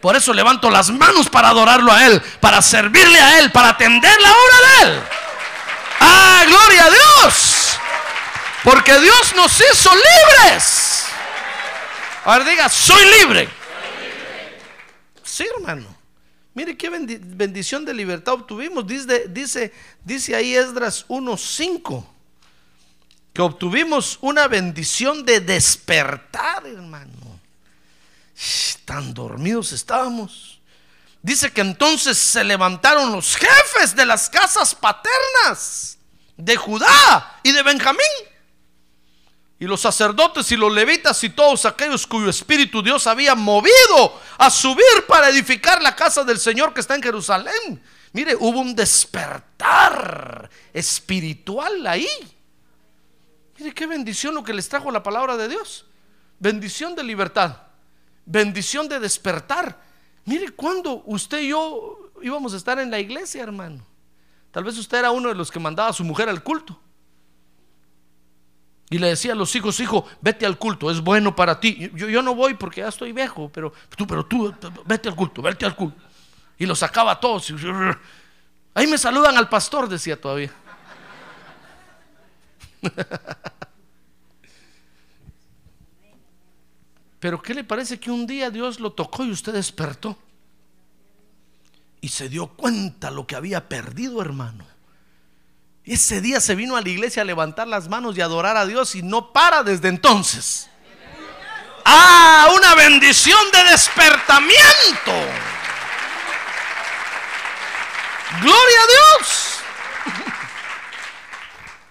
[0.00, 4.20] Por eso levanto las manos para adorarlo a Él, para servirle a Él, para atender
[4.20, 5.02] la obra de Él.
[6.00, 7.78] ¡Ah, gloria a Dios!
[8.64, 11.04] Porque Dios nos hizo libres.
[12.24, 13.48] Ahora diga, soy libre.
[15.22, 15.96] Sí, hermano.
[16.54, 18.86] Mire qué bendición de libertad obtuvimos.
[18.86, 19.72] Dice, dice,
[20.04, 22.04] dice ahí Esdras 1.5
[23.40, 27.40] obtuvimos una bendición de despertar, hermano.
[28.84, 30.60] Tan dormidos estábamos.
[31.22, 35.98] Dice que entonces se levantaron los jefes de las casas paternas
[36.36, 38.00] de Judá y de Benjamín.
[39.58, 44.48] Y los sacerdotes y los levitas y todos aquellos cuyo espíritu Dios había movido a
[44.48, 47.82] subir para edificar la casa del Señor que está en Jerusalén.
[48.12, 52.08] Mire, hubo un despertar espiritual ahí.
[53.60, 55.84] Mire qué bendición lo que les trajo la palabra de Dios.
[56.38, 57.58] Bendición de libertad.
[58.24, 59.78] Bendición de despertar.
[60.24, 63.84] Mire cuando usted y yo íbamos a estar en la iglesia, hermano.
[64.50, 66.80] Tal vez usted era uno de los que mandaba a su mujer al culto.
[68.88, 71.90] Y le decía a los hijos, hijo, vete al culto, es bueno para ti.
[71.94, 74.54] Yo, no voy porque ya estoy viejo, pero tú, pero tú,
[74.86, 76.00] vete al culto, vete al culto.
[76.58, 77.52] Y lo sacaba a todos.
[78.72, 80.50] Ahí me saludan al pastor, decía todavía.
[87.20, 90.18] Pero ¿qué le parece que un día Dios lo tocó y usted despertó?
[92.00, 94.64] Y se dio cuenta lo que había perdido, hermano.
[95.84, 98.94] Ese día se vino a la iglesia a levantar las manos y adorar a Dios
[98.94, 100.70] y no para desde entonces.
[101.84, 105.12] Ah, una bendición de despertamiento.
[108.40, 109.59] Gloria a Dios.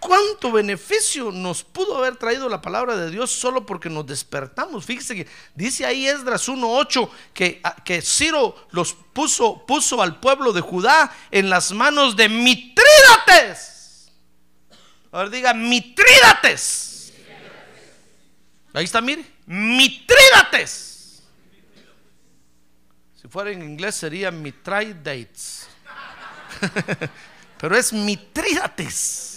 [0.09, 4.83] ¿Cuánto beneficio nos pudo haber traído la palabra de Dios solo porque nos despertamos?
[4.83, 10.61] Fíjese que dice ahí Esdras 1.8 que, que Ciro los puso, puso al pueblo de
[10.61, 13.69] Judá en las manos de Mitrídates
[15.11, 17.13] a ver, diga, mitrídates.
[18.73, 21.23] Ahí está, mire, mitrídates.
[23.19, 25.67] Si fuera en inglés sería mitridates.
[27.59, 29.28] Pero es mitrídates.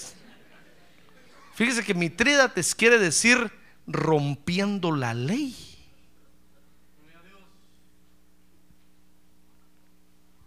[1.54, 3.52] Fíjese que mitrídates quiere decir
[3.86, 5.56] rompiendo la ley.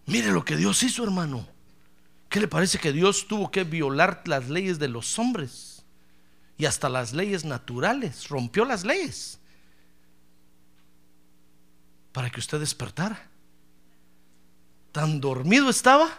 [0.07, 1.47] Mire lo que Dios hizo, hermano.
[2.29, 5.83] ¿Qué le parece que Dios tuvo que violar las leyes de los hombres?
[6.57, 8.29] Y hasta las leyes naturales.
[8.29, 9.39] Rompió las leyes.
[12.11, 13.29] Para que usted despertara.
[14.91, 16.09] Tan dormido estaba.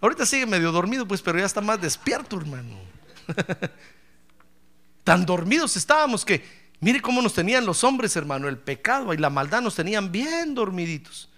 [0.00, 2.93] Ahorita sigue medio dormido, pues, pero ya está más despierto, hermano.
[5.04, 6.42] Tan dormidos estábamos que,
[6.80, 8.48] mire cómo nos tenían los hombres, hermano.
[8.48, 11.28] El pecado y la maldad nos tenían bien dormiditos.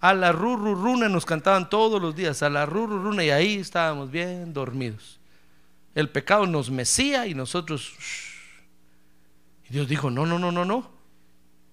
[0.00, 4.52] A la rururuna nos cantaban todos los días, a la rururuna y ahí estábamos bien
[4.52, 5.20] dormidos.
[5.94, 7.92] El pecado nos mecía y nosotros...
[9.68, 10.90] Y Dios dijo, no, no, no, no, no.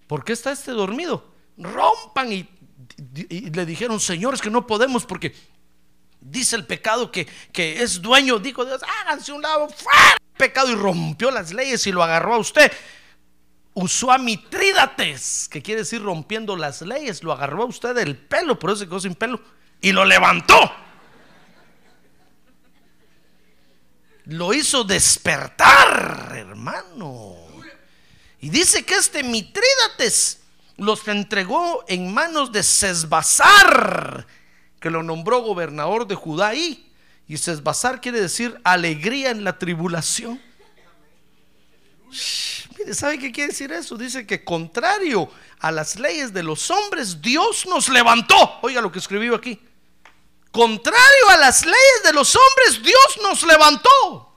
[0.07, 1.31] ¿Por qué está este dormido?
[1.57, 2.49] Rompan y,
[3.49, 5.35] le dijeron, señores, que no podemos porque
[6.19, 8.39] dice el pecado que, que es dueño.
[8.39, 12.37] Dijo Dios, háganse un lado, fuera pecado y rompió las leyes y lo agarró a
[12.37, 12.71] usted
[13.73, 18.59] usó a Mitrídates, que quiere decir rompiendo las leyes, lo agarró a usted del pelo,
[18.59, 19.39] por eso se quedó sin pelo,
[19.81, 20.71] y lo levantó.
[24.25, 27.35] Lo hizo despertar, hermano.
[28.41, 30.41] Y dice que este Mitrídates
[30.77, 34.27] los entregó en manos de Sesbazar,
[34.79, 36.91] que lo nombró gobernador de Judá ahí.
[37.27, 40.41] Y Sesbazar quiere decir alegría en la tribulación.
[42.93, 43.97] ¿sabe qué quiere decir eso?
[43.97, 48.59] Dice que contrario a las leyes de los hombres, Dios nos levantó.
[48.61, 49.61] Oiga lo que escribió aquí.
[50.51, 54.33] Contrario a las leyes de los hombres, Dios nos levantó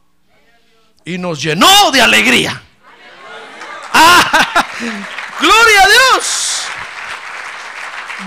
[1.04, 2.62] y nos llenó de alegría.
[3.94, 4.66] Ah,
[5.40, 6.62] gloria a Dios.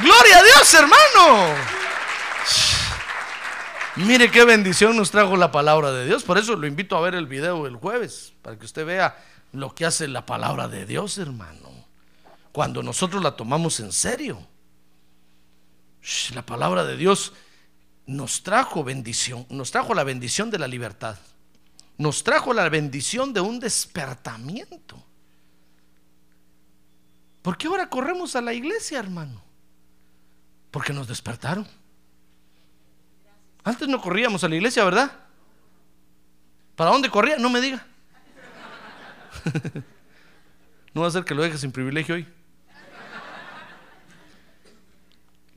[0.02, 1.85] Gloria a Dios, hermano.
[3.98, 6.24] Mire qué bendición nos trajo la palabra de Dios.
[6.24, 9.18] Por eso lo invito a ver el video el jueves, para que usted vea
[9.54, 11.70] lo que hace la palabra de Dios, hermano.
[12.52, 14.46] Cuando nosotros la tomamos en serio.
[16.34, 17.34] La palabra de Dios
[18.06, 21.18] nos trajo bendición, nos trajo la bendición de la libertad.
[21.98, 25.02] Nos trajo la bendición de un despertamiento.
[27.42, 29.42] ¿Por qué ahora corremos a la iglesia, hermano?
[30.70, 31.66] Porque nos despertaron.
[33.66, 35.12] Antes no corríamos a la iglesia, ¿verdad?
[36.76, 37.38] ¿Para dónde corría?
[37.38, 37.84] No me diga.
[40.94, 42.28] no va a ser que lo deje sin privilegio hoy.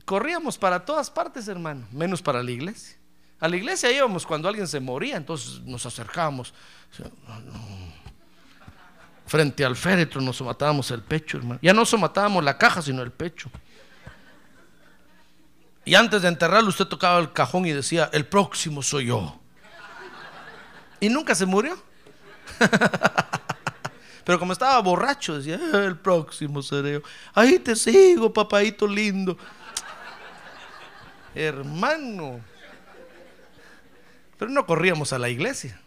[0.05, 2.97] Corríamos para todas partes, hermano, menos para la iglesia.
[3.39, 6.51] A la iglesia íbamos cuando alguien se moría, entonces nos acercábamos.
[9.27, 11.59] Frente al féretro nos matábamos el pecho, hermano.
[11.61, 13.51] Ya no somatábamos la caja, sino el pecho.
[15.89, 19.39] Y antes de enterrarlo, usted tocaba el cajón y decía: El próximo soy yo.
[20.99, 21.81] Y nunca se murió.
[24.23, 27.01] Pero como estaba borracho, decía, ah, el próximo seré
[27.33, 29.35] Ahí te sigo, papadito lindo.
[31.33, 32.39] Hermano.
[34.37, 35.81] Pero no corríamos a la iglesia.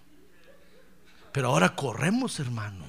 [1.31, 2.85] Pero ahora corremos, hermano.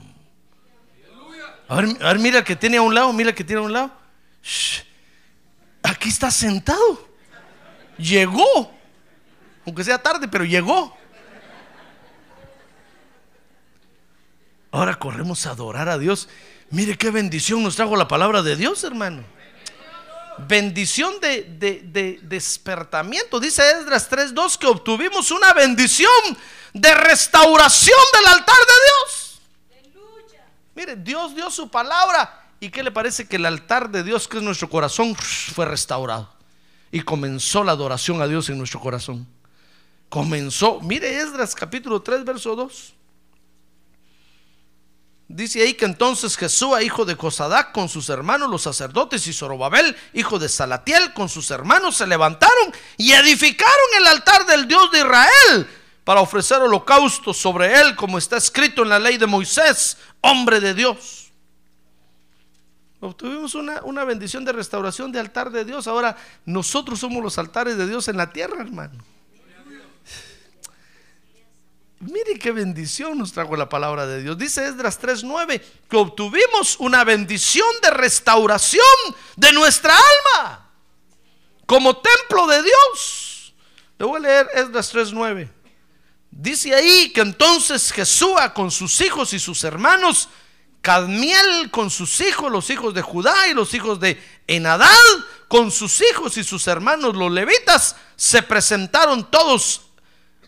[1.69, 3.73] A ver, mira el que tiene a un lado, mira el que tiene a un
[3.73, 3.91] lado.
[4.41, 4.92] Shh.
[5.83, 7.07] Aquí está sentado.
[7.97, 8.71] Llegó.
[9.65, 10.95] Aunque sea tarde, pero llegó.
[14.71, 16.27] Ahora corremos a adorar a Dios.
[16.71, 19.23] Mire qué bendición nos trajo la palabra de Dios, hermano.
[20.39, 23.39] Bendición de, de- de despertamiento.
[23.39, 26.09] Dice Esdras 3.2 que obtuvimos una bendición
[26.73, 29.41] de restauración del altar de Dios.
[30.73, 32.42] Mire, Dios dio su palabra.
[32.63, 36.33] ¿Y qué le parece que el altar de Dios, que es nuestro corazón, fue restaurado?
[36.93, 39.27] Y comenzó la adoración a Dios en nuestro corazón.
[40.07, 42.93] Comenzó, mire Esdras capítulo 3, verso 2.
[45.27, 49.93] Dice ahí que entonces Jesús, hijo de Cosadac, con sus hermanos los sacerdotes, y Zorobabel,
[50.13, 54.99] hijo de Salatiel, con sus hermanos, se levantaron y edificaron el altar del Dios de
[54.99, 55.67] Israel
[56.05, 60.73] para ofrecer holocaustos sobre él, como está escrito en la ley de Moisés, hombre de
[60.73, 61.22] Dios.
[63.03, 65.87] Obtuvimos una, una bendición de restauración de altar de Dios.
[65.87, 69.03] Ahora nosotros somos los altares de Dios en la tierra, hermano.
[71.99, 74.37] Mire qué bendición nos trajo la palabra de Dios.
[74.37, 78.81] Dice Esdras 3:9 que obtuvimos una bendición de restauración
[79.35, 80.69] de nuestra alma
[81.65, 83.53] como templo de Dios.
[83.99, 85.49] Le voy a leer Esdras 3:9.
[86.31, 90.29] Dice ahí que entonces Jesúa con sus hijos y sus hermanos,
[90.83, 94.89] Cadmiel con sus hijos, los hijos de Judá y los hijos de Enadad,
[95.47, 99.83] con sus hijos y sus hermanos los levitas, se presentaron todos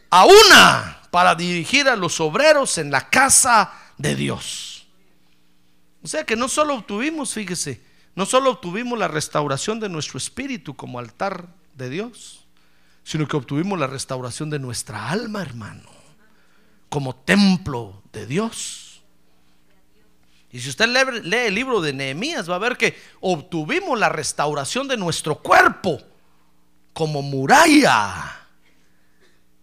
[0.09, 4.85] a una para dirigir a los obreros en la casa de Dios.
[6.03, 7.81] O sea que no solo obtuvimos, fíjese,
[8.13, 12.45] no solo obtuvimos la restauración de nuestro espíritu como altar de Dios,
[13.05, 15.89] sino que obtuvimos la restauración de nuestra alma, hermano,
[16.89, 18.84] como templo de Dios.
[20.55, 24.87] Y si usted lee, el libro de Nehemías, va a ver que obtuvimos la restauración
[24.87, 26.01] de nuestro cuerpo
[26.93, 28.47] como muralla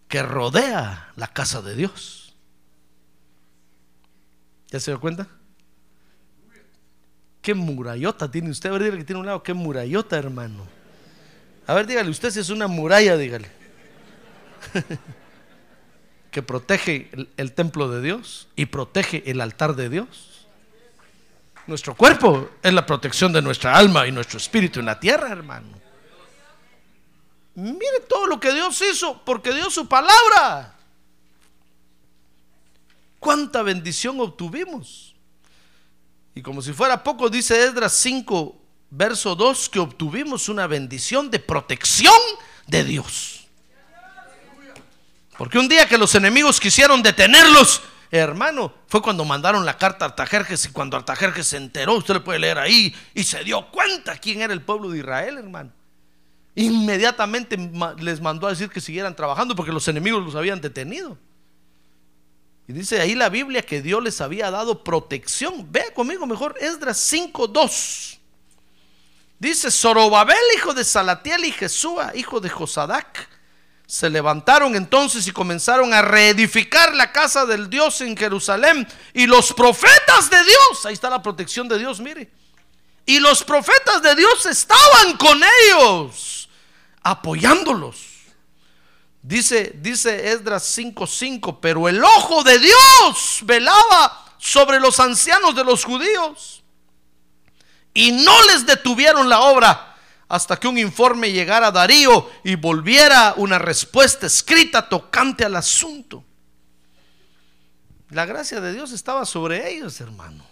[0.07, 2.37] que rodea la casa de Dios.
[4.69, 5.29] ¿Ya se dio cuenta?
[7.41, 8.69] ¿Qué murallota tiene usted?
[8.69, 9.43] A ver, dígale que tiene un lado.
[9.43, 10.67] ¿Qué murallota, hermano?
[11.67, 13.51] A ver, dígale usted si es una muralla, dígale.
[16.31, 20.32] que protege el templo de Dios y protege el altar de Dios.
[21.67, 25.81] Nuestro cuerpo es la protección de nuestra alma y nuestro espíritu en la tierra, hermano.
[27.55, 30.75] Mire todo lo que Dios hizo porque dio su palabra.
[33.21, 35.15] ¿Cuánta bendición obtuvimos?
[36.35, 38.57] Y como si fuera poco, dice Esdras 5,
[38.91, 42.19] verso 2, que obtuvimos una bendición de protección
[42.67, 43.47] de Dios.
[45.37, 47.83] Porque un día que los enemigos quisieron detenerlos,
[48.19, 52.21] hermano, fue cuando mandaron la carta a Artajerjes y cuando Artajerjes se enteró, usted le
[52.21, 55.73] puede leer ahí, y se dio cuenta quién era el pueblo de Israel, hermano.
[56.55, 57.57] Inmediatamente
[57.99, 61.17] les mandó a decir que siguieran trabajando porque los enemigos los habían detenido.
[62.69, 65.67] Y dice ahí la Biblia que Dios les había dado protección.
[65.73, 68.19] Vea conmigo mejor Esdras 5:2.
[69.39, 73.29] Dice Zorobabel, hijo de Salatiel, y Jesúa, hijo de Josadac,
[73.93, 78.89] se levantaron entonces y comenzaron a reedificar la casa del Dios en Jerusalén.
[79.13, 82.31] Y los profetas de Dios, ahí está la protección de Dios, mire.
[83.05, 86.49] Y los profetas de Dios estaban con ellos,
[87.03, 87.99] apoyándolos.
[89.21, 95.85] Dice, dice Esdras 5:5, pero el ojo de Dios velaba sobre los ancianos de los
[95.85, 96.63] judíos
[97.93, 99.92] y no les detuvieron la obra
[100.33, 106.25] hasta que un informe llegara a Darío y volviera una respuesta escrita tocante al asunto.
[108.09, 110.47] La gracia de Dios estaba sobre ellos, hermano,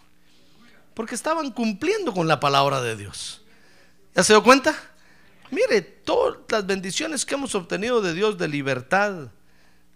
[0.92, 3.40] porque estaban cumpliendo con la palabra de Dios.
[4.14, 4.74] ¿Ya se dio cuenta?
[5.50, 9.28] Mire, todas las bendiciones que hemos obtenido de Dios de libertad.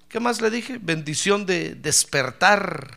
[0.08, 0.78] ¿Qué más le dije?
[0.80, 2.90] Bendición de despertar,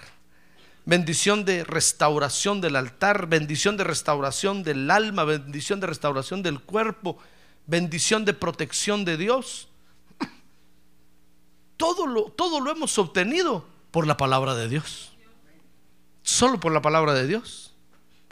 [0.87, 7.17] bendición de restauración del altar, bendición de restauración del alma, bendición de restauración del cuerpo,
[7.65, 9.67] bendición de protección de Dios.
[11.75, 15.11] Todo lo, todo lo hemos obtenido por la palabra de Dios.
[16.23, 17.75] Solo por la palabra de Dios.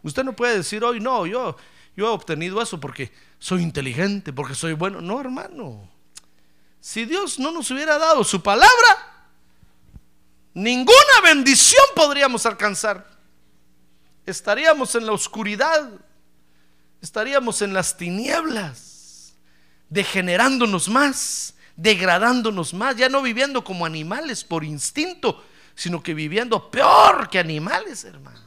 [0.01, 1.57] Usted no puede decir hoy, no, yo,
[1.97, 5.01] yo he obtenido eso porque soy inteligente, porque soy bueno.
[5.01, 5.89] No, hermano.
[6.79, 9.14] Si Dios no nos hubiera dado su palabra,
[10.55, 13.07] ninguna bendición podríamos alcanzar.
[14.25, 15.87] Estaríamos en la oscuridad,
[16.99, 19.35] estaríamos en las tinieblas,
[19.89, 25.45] degenerándonos más, degradándonos más, ya no viviendo como animales por instinto,
[25.75, 28.45] sino que viviendo peor que animales, hermano.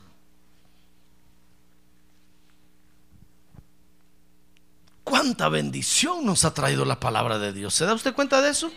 [5.04, 7.74] ¿Cuánta bendición nos ha traído la palabra de Dios?
[7.74, 8.70] ¿Se da usted cuenta de eso?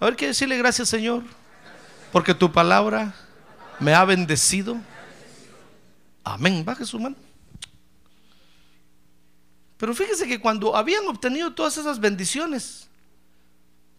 [0.00, 1.22] A ver, que decirle gracias, Señor,
[2.12, 3.14] porque tu palabra
[3.80, 4.76] me ha bendecido.
[6.24, 6.64] Amén.
[6.64, 7.16] Baje su mano.
[9.76, 12.88] Pero fíjese que cuando habían obtenido todas esas bendiciones,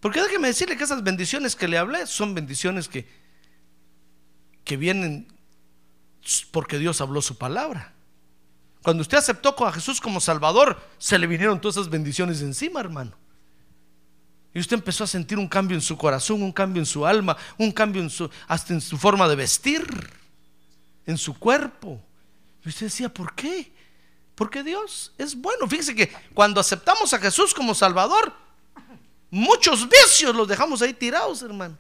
[0.01, 3.07] porque déjeme decirle que esas bendiciones que le hablé son bendiciones que,
[4.64, 5.28] que vienen
[6.51, 7.93] porque Dios habló su palabra.
[8.84, 13.12] Cuando usted aceptó a Jesús como Salvador, se le vinieron todas esas bendiciones encima, hermano.
[14.53, 17.37] Y usted empezó a sentir un cambio en su corazón, un cambio en su alma,
[17.57, 19.85] un cambio en su, hasta en su forma de vestir,
[21.05, 22.01] en su cuerpo.
[22.65, 23.71] Y usted decía, ¿por qué?
[24.35, 25.67] Porque Dios es bueno.
[25.67, 28.33] Fíjese que cuando aceptamos a Jesús como Salvador,
[29.29, 31.77] muchos vicios los dejamos ahí tirados, hermano.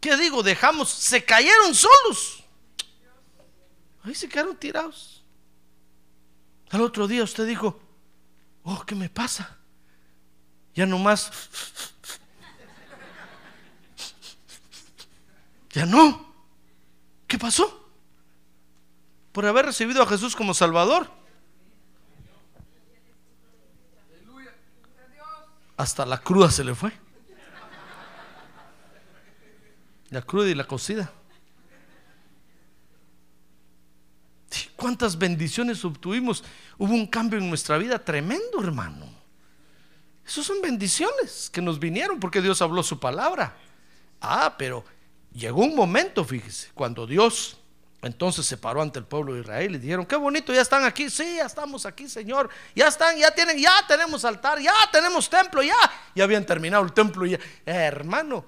[0.00, 0.42] ¿Qué digo?
[0.42, 2.44] Dejamos, se cayeron solos.
[4.02, 5.22] Ahí se quedaron tirados.
[6.70, 7.80] Al otro día usted dijo,
[8.62, 9.57] oh, ¿qué me pasa?
[10.78, 11.32] Ya nomás.
[15.70, 16.32] Ya no.
[17.26, 17.90] ¿Qué pasó?
[19.32, 21.10] Por haber recibido a Jesús como Salvador.
[25.76, 26.92] Hasta la cruda se le fue.
[30.10, 31.12] La cruda y la cocida.
[34.76, 36.44] ¿Cuántas bendiciones obtuvimos?
[36.78, 39.17] Hubo un cambio en nuestra vida tremendo, hermano.
[40.28, 43.56] Esas son bendiciones que nos vinieron porque Dios habló su palabra.
[44.20, 44.84] Ah, pero
[45.32, 47.56] llegó un momento, fíjese, cuando Dios
[48.02, 51.08] entonces se paró ante el pueblo de Israel y dijeron, qué bonito, ya están aquí,
[51.08, 55.62] sí, ya estamos aquí, Señor, ya están, ya tienen, ya tenemos altar, ya tenemos templo,
[55.62, 55.74] ya,
[56.14, 58.44] ya habían terminado el templo, ya, eh, hermano,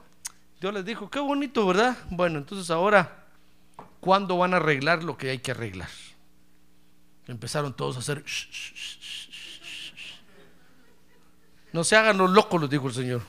[0.61, 1.97] Dios les dijo, qué bonito, ¿verdad?
[2.11, 3.25] Bueno, entonces ahora,
[4.01, 5.89] ¿cuándo van a arreglar lo que hay que arreglar?
[7.27, 8.23] Empezaron todos a hacer,
[11.73, 13.23] no se hagan los locos, les dijo el Señor.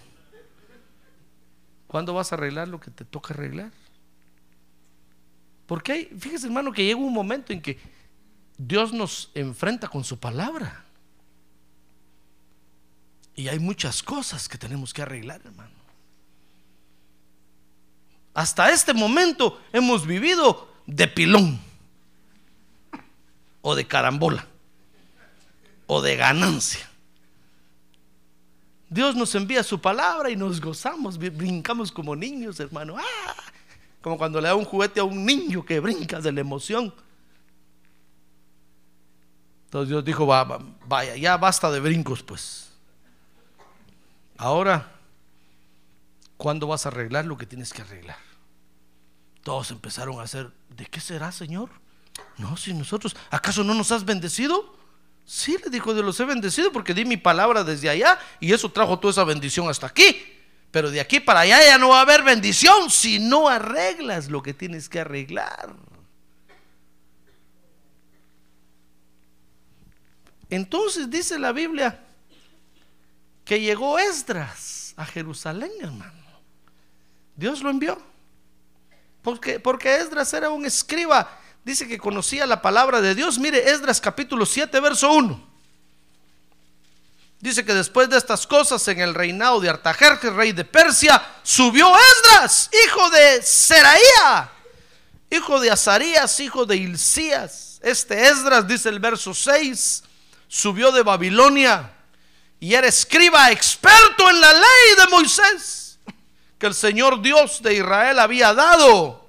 [1.88, 3.72] ¿Cuándo vas a arreglar lo que te toca arreglar?
[5.66, 7.80] Porque hay, fíjese hermano que llega un momento en que
[8.58, 10.86] Dios nos enfrenta con su palabra.
[13.36, 15.72] Y hay muchas cosas que tenemos que arreglar, hermano.
[18.34, 21.60] Hasta este momento hemos vivido de pilón,
[23.62, 24.46] o de carambola,
[25.88, 26.91] o de ganancia.
[28.92, 32.98] Dios nos envía su palabra y nos gozamos, brincamos como niños, hermano.
[32.98, 33.36] ¡Ah!
[34.02, 36.94] Como cuando le da un juguete a un niño que brinca de la emoción.
[39.64, 42.74] Entonces Dios dijo, vaya, ya basta de brincos, pues.
[44.38, 44.92] Ahora,
[46.36, 48.20] ¿cuándo vas a arreglar lo que tienes que arreglar?
[49.42, 51.70] Todos empezaron a hacer, ¿de qué será, Señor?
[52.38, 54.81] No, si nosotros, ¿acaso no nos has bendecido?
[55.32, 58.70] Sí, le dijo, Dios los he bendecido porque di mi palabra desde allá y eso
[58.70, 60.22] trajo toda esa bendición hasta aquí.
[60.72, 64.44] Pero de aquí para allá ya no va a haber bendición si no arreglas lo
[64.44, 65.74] que tienes que arreglar.
[70.50, 71.98] Entonces dice la Biblia
[73.46, 76.42] que llegó Esdras a Jerusalén, hermano.
[77.38, 77.98] Dios lo envió.
[79.22, 83.40] Porque, porque Esdras era un escriba dice que conocía la palabra de Dios.
[83.40, 85.52] Mire, Esdras capítulo 7, verso 1.
[87.40, 91.92] Dice que después de estas cosas, en el reinado de Artajerjes, rey de Persia, subió
[91.98, 94.52] Esdras, hijo de Seraía,
[95.32, 97.80] hijo de Azarías, hijo de Hilcías.
[97.82, 100.04] Este Esdras, dice el verso 6,
[100.48, 101.92] subió de Babilonia
[102.60, 105.98] y era escriba experto en la ley de Moisés,
[106.60, 109.21] que el Señor Dios de Israel había dado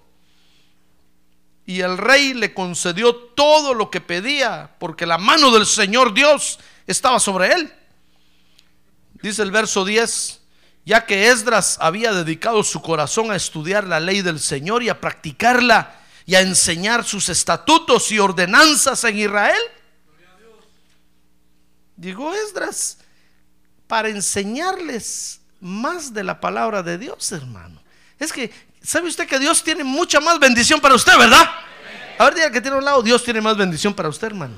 [1.65, 6.59] y el rey le concedió todo lo que pedía, porque la mano del Señor Dios
[6.87, 7.73] estaba sobre él.
[9.23, 10.41] Dice el verso 10,
[10.85, 15.01] ya que Esdras había dedicado su corazón a estudiar la ley del Señor y a
[15.01, 19.63] practicarla y a enseñar sus estatutos y ordenanzas en Israel.
[21.97, 22.99] Llegó Esdras
[23.87, 27.81] para enseñarles más de la palabra de Dios, hermano.
[28.19, 28.51] Es que
[28.83, 31.49] ¿Sabe usted que Dios tiene mucha más bendición para usted, verdad?
[32.19, 34.55] A ver, diga que tiene un lado, Dios tiene más bendición para usted, hermano.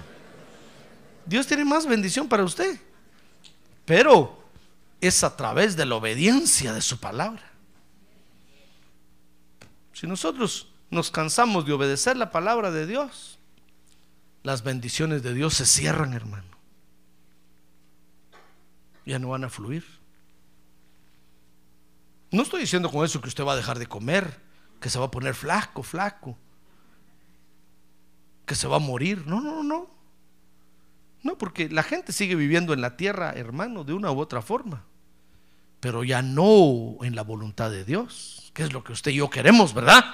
[1.26, 2.78] Dios tiene más bendición para usted.
[3.84, 4.42] Pero
[5.00, 7.42] es a través de la obediencia de su palabra.
[9.92, 13.38] Si nosotros nos cansamos de obedecer la palabra de Dios,
[14.42, 16.44] las bendiciones de Dios se cierran, hermano.
[19.04, 19.84] Ya no van a fluir.
[22.34, 24.40] No estoy diciendo con eso que usted va a dejar de comer,
[24.80, 26.36] que se va a poner flaco, flaco,
[28.44, 29.24] que se va a morir.
[29.24, 29.88] No, no, no.
[31.22, 34.84] No, porque la gente sigue viviendo en la tierra, hermano, de una u otra forma,
[35.78, 39.30] pero ya no en la voluntad de Dios, que es lo que usted y yo
[39.30, 40.04] queremos, ¿verdad?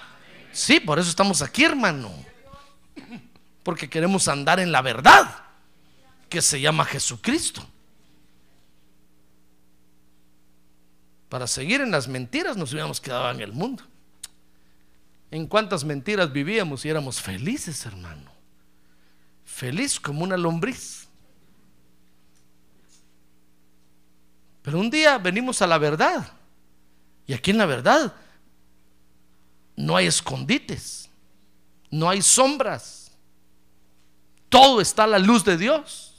[0.52, 2.12] Sí, por eso estamos aquí, hermano,
[3.62, 5.36] porque queremos andar en la verdad,
[6.28, 7.66] que se llama Jesucristo.
[11.30, 13.84] Para seguir en las mentiras nos hubiéramos quedado en el mundo.
[15.30, 18.32] ¿En cuántas mentiras vivíamos y éramos felices, hermano?
[19.44, 21.06] Feliz como una lombriz.
[24.62, 26.32] Pero un día venimos a la verdad.
[27.28, 28.12] Y aquí en la verdad
[29.76, 31.08] no hay escondites,
[31.92, 33.12] no hay sombras.
[34.48, 36.09] Todo está a la luz de Dios.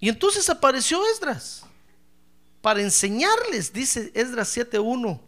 [0.00, 1.64] Y entonces apareció Esdras
[2.60, 5.20] para enseñarles, dice Esdras 7.1,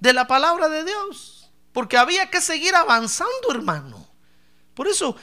[0.00, 1.50] de la palabra de Dios.
[1.72, 4.06] Porque había que seguir avanzando, hermano.
[4.74, 5.16] Por eso,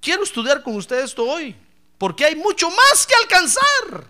[0.00, 1.56] quiero estudiar con ustedes esto hoy.
[1.98, 4.06] Porque hay mucho más que alcanzar.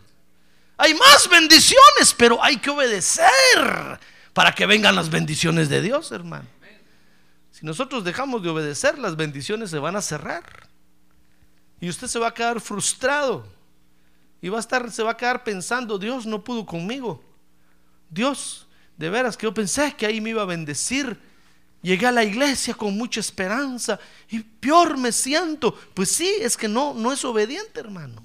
[0.77, 4.01] Hay más bendiciones, pero hay que obedecer
[4.33, 6.49] para que vengan las bendiciones de Dios, hermano.
[7.53, 10.69] Si nosotros dejamos de obedecer, las bendiciones se van a cerrar.
[11.81, 13.47] Y usted se va a quedar frustrado.
[14.41, 17.23] Y va a estar, se va a quedar pensando, Dios no pudo conmigo.
[18.11, 18.67] Dios,
[18.97, 21.19] de veras que yo pensé que ahí me iba a bendecir.
[21.83, 23.99] Llegué a la iglesia con mucha esperanza
[24.31, 25.75] y peor me siento.
[25.95, 28.23] Pues sí, es que no, no es obediente, hermano.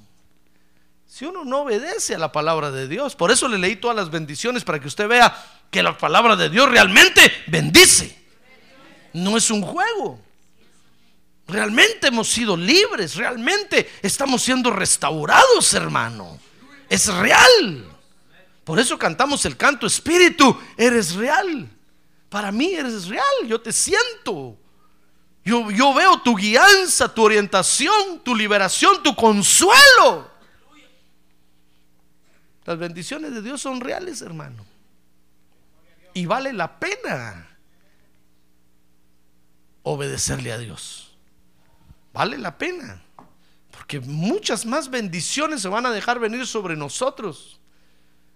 [1.05, 4.11] Si uno no obedece a la palabra de Dios, por eso le leí todas las
[4.11, 5.35] bendiciones para que usted vea
[5.71, 8.15] que la palabra de Dios realmente bendice.
[9.13, 10.21] No es un juego.
[11.49, 16.39] Realmente hemos sido libres, realmente estamos siendo restaurados, hermano.
[16.87, 17.85] Es real.
[18.63, 21.67] Por eso cantamos el canto Espíritu, eres real.
[22.29, 24.57] Para mí eres real, yo te siento.
[25.43, 30.29] Yo, yo veo tu guianza, tu orientación, tu liberación, tu consuelo.
[32.65, 34.63] Las bendiciones de Dios son reales, hermano.
[36.13, 37.57] Y vale la pena
[39.81, 41.08] obedecerle a Dios
[42.13, 43.01] vale la pena.
[43.71, 47.59] Porque muchas más bendiciones se van a dejar venir sobre nosotros.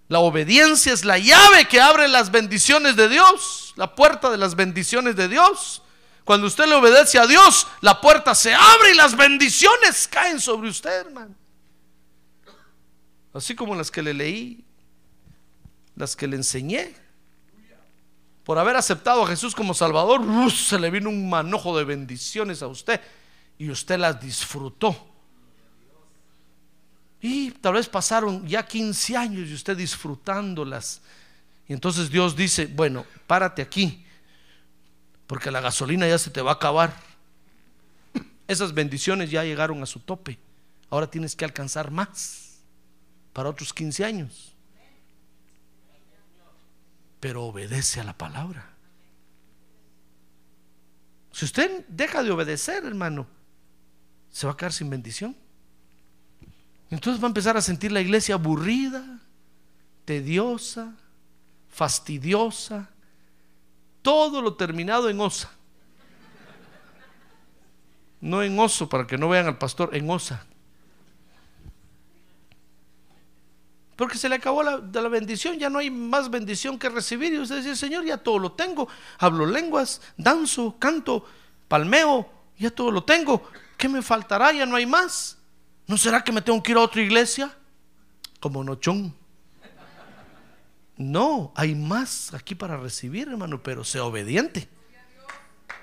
[0.07, 4.55] La obediencia es la llave que abre las bendiciones de Dios, la puerta de las
[4.55, 5.81] bendiciones de Dios.
[6.23, 10.69] Cuando usted le obedece a Dios, la puerta se abre y las bendiciones caen sobre
[10.69, 11.35] usted, hermano.
[13.33, 14.63] Así como las que le leí,
[15.95, 16.95] las que le enseñé.
[18.43, 20.21] Por haber aceptado a Jesús como Salvador,
[20.51, 23.01] se le vino un manojo de bendiciones a usted
[23.63, 24.93] y usted las disfrutó.
[27.21, 31.01] Y tal vez pasaron ya 15 años y usted disfrutándolas.
[31.65, 34.05] Y entonces Dios dice, bueno, párate aquí,
[35.27, 36.93] porque la gasolina ya se te va a acabar.
[38.49, 40.37] Esas bendiciones ya llegaron a su tope.
[40.89, 42.59] Ahora tienes que alcanzar más
[43.31, 44.53] para otros 15 años.
[47.21, 48.73] Pero obedece a la palabra.
[51.31, 53.25] Si usted deja de obedecer, hermano,
[54.33, 55.37] se va a quedar sin bendición.
[56.89, 59.19] Entonces va a empezar a sentir la iglesia aburrida,
[60.05, 60.95] tediosa,
[61.69, 62.89] fastidiosa,
[64.01, 65.51] todo lo terminado en osa.
[68.21, 70.45] No en oso, para que no vean al pastor, en osa.
[73.95, 77.33] Porque se le acabó la, de la bendición, ya no hay más bendición que recibir.
[77.33, 78.87] Y usted dice, Señor, ya todo lo tengo.
[79.19, 81.23] Hablo lenguas, danzo, canto,
[81.67, 82.27] palmeo,
[82.57, 83.43] ya todo lo tengo.
[83.83, 84.53] ¿Qué me faltará?
[84.53, 85.35] Ya no hay más.
[85.87, 87.53] ¿No será que me tengo que ir a otra iglesia?
[88.39, 89.13] Como nochón.
[90.95, 94.69] No, hay más aquí para recibir, hermano, pero sea obediente.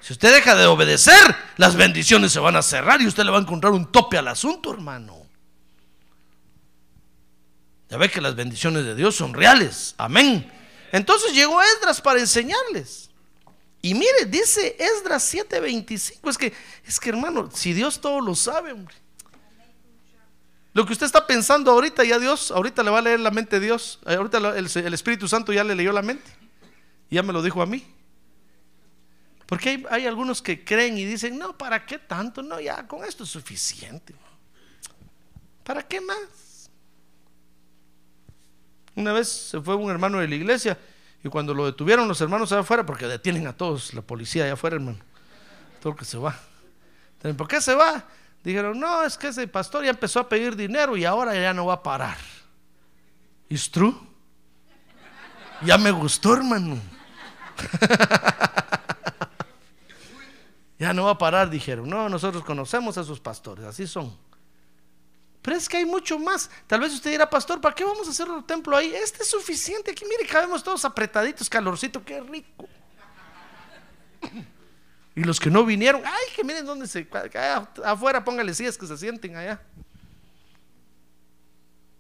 [0.01, 3.37] Si usted deja de obedecer, las bendiciones se van a cerrar y usted le va
[3.37, 5.19] a encontrar un tope al asunto, hermano.
[7.91, 9.95] Ya ve que las bendiciones de Dios son reales.
[9.99, 10.51] Amén.
[10.91, 13.10] Entonces llegó Esdras para enseñarles.
[13.83, 16.53] Y mire, dice Esdras 7:25, es que,
[16.85, 18.95] es que hermano, si Dios todo lo sabe, hombre.
[20.73, 23.59] Lo que usted está pensando ahorita, ya Dios, ahorita le va a leer la mente
[23.59, 23.99] Dios.
[24.07, 26.31] Eh, ahorita el, Espíritu Santo ya le leyó la mente.
[27.11, 27.85] Ya me lo dijo a mí.
[29.47, 32.41] Porque hay, algunos que creen y dicen, no, ¿para qué tanto?
[32.41, 34.15] No, ya con esto es suficiente.
[35.65, 36.71] ¿Para qué más?
[38.95, 40.79] Una vez se fue un hermano de la iglesia
[41.23, 44.55] y cuando lo detuvieron los hermanos allá afuera, porque detienen a todos, la policía allá
[44.55, 44.99] afuera, hermano,
[45.81, 46.35] todo que se va.
[47.37, 48.05] ¿Por qué se va?
[48.43, 51.67] Dijeron, no, es que ese pastor ya empezó a pedir dinero y ahora ya no
[51.67, 52.17] va a parar.
[53.49, 53.95] ¿Es true?
[55.63, 56.79] Ya me gustó, hermano.
[60.79, 61.91] ya no va a parar, dijeron.
[61.91, 64.17] No, nosotros conocemos a esos pastores, así son.
[65.43, 66.51] Pero es que hay mucho más.
[66.67, 68.95] Tal vez usted dirá, pastor, ¿para qué vamos a hacer el templo ahí?
[68.95, 69.91] Este es suficiente.
[69.91, 72.69] Aquí, mire, cabemos todos apretaditos, calorcito, qué rico.
[75.17, 77.07] Y los que no vinieron, ay, que miren dónde se.
[77.85, 79.61] Afuera póngale sillas que se sienten allá.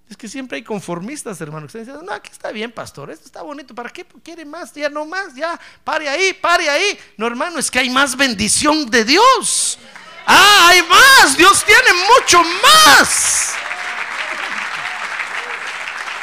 [0.08, 3.42] Es que siempre hay conformistas, hermano, que dicen, no, aquí está bien, pastor, esto está
[3.42, 4.72] bonito, ¿para qué quiere más?
[4.72, 6.98] Ya no más, ya, pare ahí, pare ahí.
[7.16, 9.78] No, hermano, es que hay más bendición de Dios.
[10.26, 13.54] Ah, hay más, Dios tiene mucho más.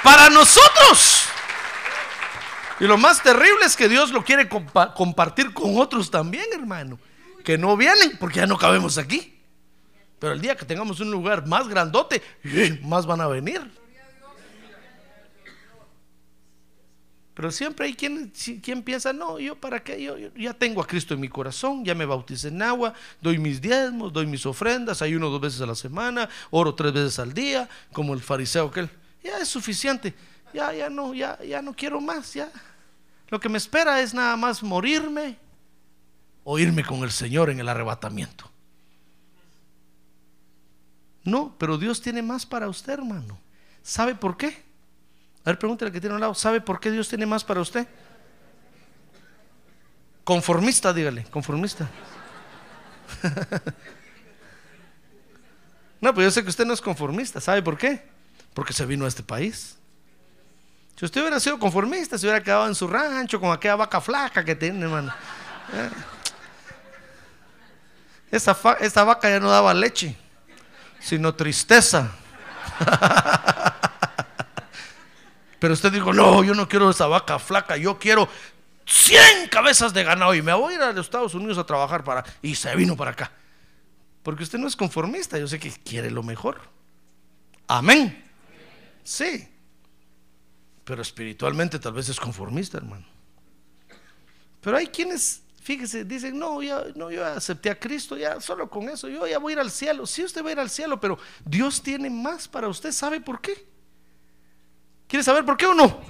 [0.04, 1.26] Para nosotros.
[2.80, 7.00] Y lo más terrible es que Dios lo quiere compartir con otros también, hermano.
[7.43, 9.39] Que no vienen porque ya no cabemos aquí.
[10.20, 12.22] Pero el día que tengamos un lugar más grandote,
[12.84, 13.62] más van a venir.
[17.38, 18.31] Pero siempre hay quien,
[18.81, 22.03] piensa, no, yo para qué, yo, ya tengo a Cristo en mi corazón, ya me
[22.03, 26.27] bauticé en agua, doy mis diezmos, doy mis ofrendas, ayuno dos veces a la semana,
[26.49, 28.89] oro tres veces al día, como el fariseo que él,
[29.23, 30.15] ya es suficiente,
[30.51, 32.51] ya, ya no, ya, ya no quiero más, ya.
[33.29, 35.38] Lo que me espera es nada más morirme
[36.43, 38.49] o irme con el Señor en el arrebatamiento.
[41.23, 43.38] No, pero Dios tiene más para usted, hermano.
[43.83, 44.65] ¿Sabe por qué?
[45.48, 46.34] A ver, pregúntale que tiene un lado.
[46.34, 47.88] ¿Sabe por qué Dios tiene más para usted?
[50.26, 51.88] Conformista, dígale, conformista.
[56.02, 57.39] no, pues yo sé que usted no es conformista.
[57.39, 58.06] ¿Sabe por qué?
[58.54, 59.78] Porque se vino a este país.
[60.98, 64.43] Si usted hubiera sido conformista, se hubiera quedado en su rancho con aquella vaca flaca
[64.43, 65.14] que tiene, hermano.
[65.72, 65.89] Eh.
[68.32, 70.18] Esa, esa vaca ya no daba leche
[71.00, 72.12] sino tristeza.
[75.60, 78.30] Pero usted dijo, no, yo no quiero esa vaca flaca, yo quiero
[78.86, 82.03] 100 cabezas de ganado y me voy a ir a los Estados Unidos a trabajar
[82.03, 82.24] para...
[82.41, 83.32] Y se vino para acá.
[84.24, 86.62] Porque usted no es conformista, yo sé que quiere lo mejor.
[87.68, 88.26] Amén.
[89.03, 89.47] Sí.
[90.84, 93.05] Pero espiritualmente tal vez es conformista, hermano.
[94.62, 98.88] Pero hay quienes Fíjese, dicen, no, ya, no, yo acepté a Cristo, ya solo con
[98.88, 100.08] eso, yo ya voy a ir al cielo.
[100.08, 102.93] Sí, usted va a ir al cielo, pero Dios tiene más para usted.
[102.93, 103.68] ¿Sabe por qué?
[105.08, 106.01] ¿Quiere saber por qué o no?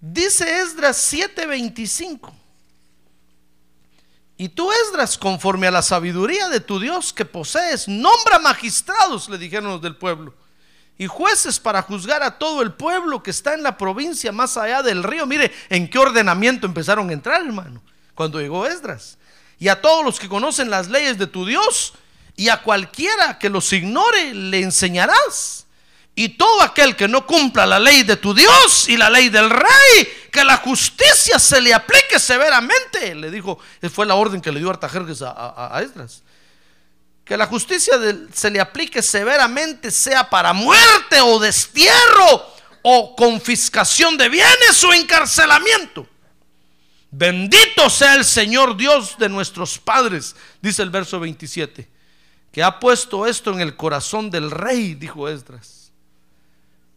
[0.00, 2.32] Dice Esdras 7:25.
[4.36, 9.38] Y tú, Esdras, conforme a la sabiduría de tu Dios que posees, nombra magistrados, le
[9.38, 10.34] dijeron los del pueblo
[10.98, 14.82] y jueces para juzgar a todo el pueblo que está en la provincia más allá
[14.82, 15.26] del río.
[15.26, 17.82] Mire en qué ordenamiento empezaron a entrar, hermano,
[18.14, 19.18] cuando llegó Esdras.
[19.58, 21.94] Y a todos los que conocen las leyes de tu Dios,
[22.36, 25.61] y a cualquiera que los ignore, le enseñarás.
[26.14, 29.48] Y todo aquel que no cumpla la ley de tu Dios y la ley del
[29.48, 33.14] rey, que la justicia se le aplique severamente.
[33.14, 33.58] Le dijo,
[33.90, 36.22] fue la orden que le dio Artajerjes a, Esdras
[37.24, 37.94] que la justicia
[38.32, 42.52] se le aplique severamente, sea para muerte o destierro
[42.82, 46.06] o confiscación de bienes o encarcelamiento.
[47.10, 51.88] Bendito sea el Señor Dios de nuestros padres, dice el verso 27,
[52.50, 55.81] que ha puesto esto en el corazón del rey, dijo Esdras.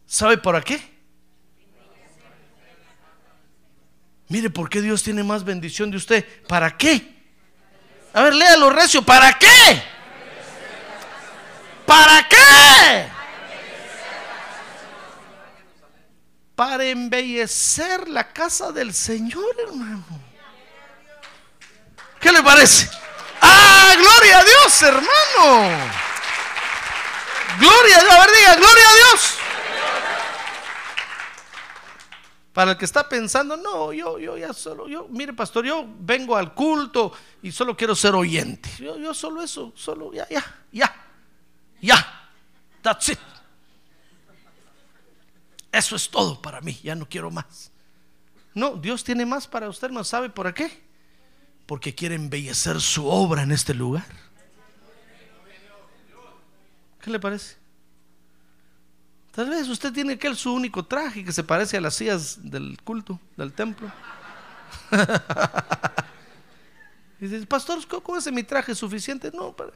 [0.08, 0.95] ¿Sabe para qué?
[4.28, 6.26] Mire, ¿por qué Dios tiene más bendición de usted?
[6.47, 7.16] ¿Para qué?
[8.14, 9.84] A ver, léalo recio, ¿para qué?
[11.86, 13.08] ¿Para qué?
[16.56, 20.06] Para embellecer la casa del Señor, hermano.
[22.20, 22.89] ¿Qué le parece?
[23.41, 25.91] ¡Ah, gloria a Dios, hermano!
[27.60, 29.45] Gloria a Dios, a ver, diga, gloria a Dios.
[32.56, 36.38] Para el que está pensando, no, yo, yo ya solo, yo, mire, pastor, yo vengo
[36.38, 38.70] al culto y solo quiero ser oyente.
[38.80, 40.41] Yo, yo solo eso, solo, ya, ya,
[40.72, 40.95] ya.
[41.82, 42.30] Ya,
[42.82, 43.20] that's it.
[45.70, 47.72] Eso es todo para mí, ya no quiero más.
[48.53, 50.82] No, Dios tiene más para usted, ¿no sabe por qué?
[51.66, 54.08] Porque quiere embellecer su obra en este lugar.
[57.01, 57.64] ¿Qué le parece?
[59.36, 62.82] Tal vez usted tiene aquel su único traje que se parece a las sillas del
[62.82, 63.92] culto, del templo.
[67.20, 69.32] y dice, pastor, ¿cómo es mi traje suficiente?
[69.34, 69.72] No, para,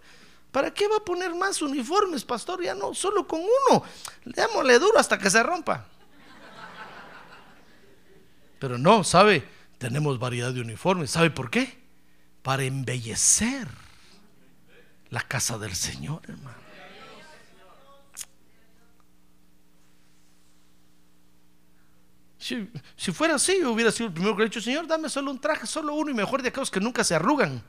[0.52, 2.64] ¿Para qué va a poner más uniformes, pastor?
[2.64, 3.84] Ya no, solo con uno.
[4.24, 5.86] Démosle duro hasta que se rompa.
[8.60, 9.46] Pero no, ¿sabe?
[9.78, 11.12] Tenemos variedad de uniformes.
[11.12, 11.78] ¿Sabe por qué?
[12.42, 13.68] Para embellecer
[15.10, 16.59] la casa del Señor, hermano.
[22.40, 25.10] Si, si fuera así, yo hubiera sido el primero que le he dicho, Señor, dame
[25.10, 27.62] solo un traje, solo uno y mejor de aquellos que nunca se arrugan.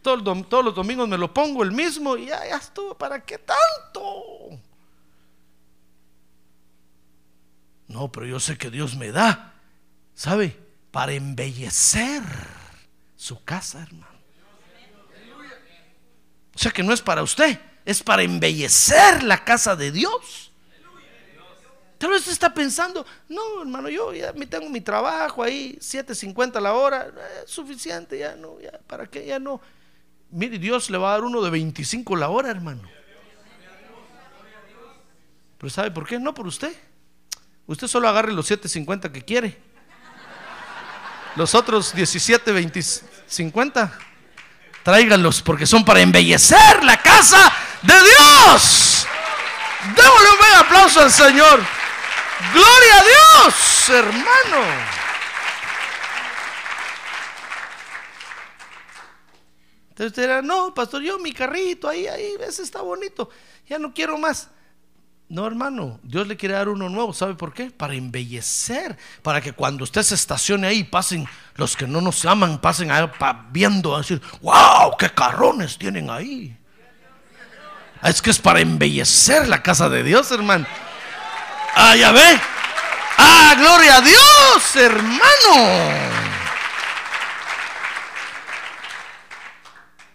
[0.00, 2.96] Todo dom- todos los domingos me lo pongo el mismo y ya estuvo.
[2.96, 4.60] ¿Para qué tanto?
[7.88, 9.54] No, pero yo sé que Dios me da,
[10.14, 10.56] ¿sabe?
[10.90, 12.22] Para embellecer
[13.16, 14.18] su casa, hermano.
[16.54, 20.47] O sea que no es para usted, es para embellecer la casa de Dios.
[21.98, 26.72] Tal vez usted está pensando, no, hermano, yo ya tengo mi trabajo ahí, 7.50 la
[26.72, 29.26] hora, eh, es suficiente, ya no, ya, ¿para qué?
[29.26, 29.60] Ya no.
[30.30, 32.82] Mire, Dios le va a dar uno de 25 la hora, hermano.
[35.58, 36.20] Pero ¿sabe por qué?
[36.20, 36.72] No por usted.
[37.66, 39.58] Usted solo agarre los 7.50 que quiere.
[41.34, 42.80] Los otros 17, 20,
[43.26, 43.98] 50,
[44.84, 49.06] tráiganlos porque son para embellecer la casa de Dios.
[49.96, 51.77] Démosle un buen aplauso al Señor.
[52.52, 54.98] Gloria a Dios, hermano.
[59.90, 63.30] Entonces usted dirá, no, pastor, yo mi carrito ahí, ahí, ese está bonito.
[63.68, 64.48] Ya no quiero más.
[65.28, 67.12] No, hermano, Dios le quiere dar uno nuevo.
[67.12, 67.70] ¿Sabe por qué?
[67.70, 71.26] Para embellecer, para que cuando usted se estacione ahí, pasen
[71.56, 73.10] los que no nos aman, pasen ahí
[73.50, 76.56] viendo, a decir, wow, qué carrones tienen ahí.
[78.02, 80.66] Es que es para embellecer la casa de Dios, hermano.
[81.80, 82.40] Ah, ya ve.
[83.18, 86.08] Ah, gloria a Dios, hermano.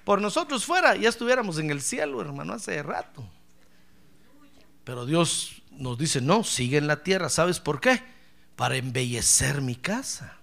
[0.03, 3.25] Por nosotros fuera, ya estuviéramos en el cielo, hermano, hace rato.
[4.83, 7.29] Pero Dios nos dice, no, sigue en la tierra.
[7.29, 8.03] ¿Sabes por qué?
[8.57, 10.35] Para embellecer mi casa.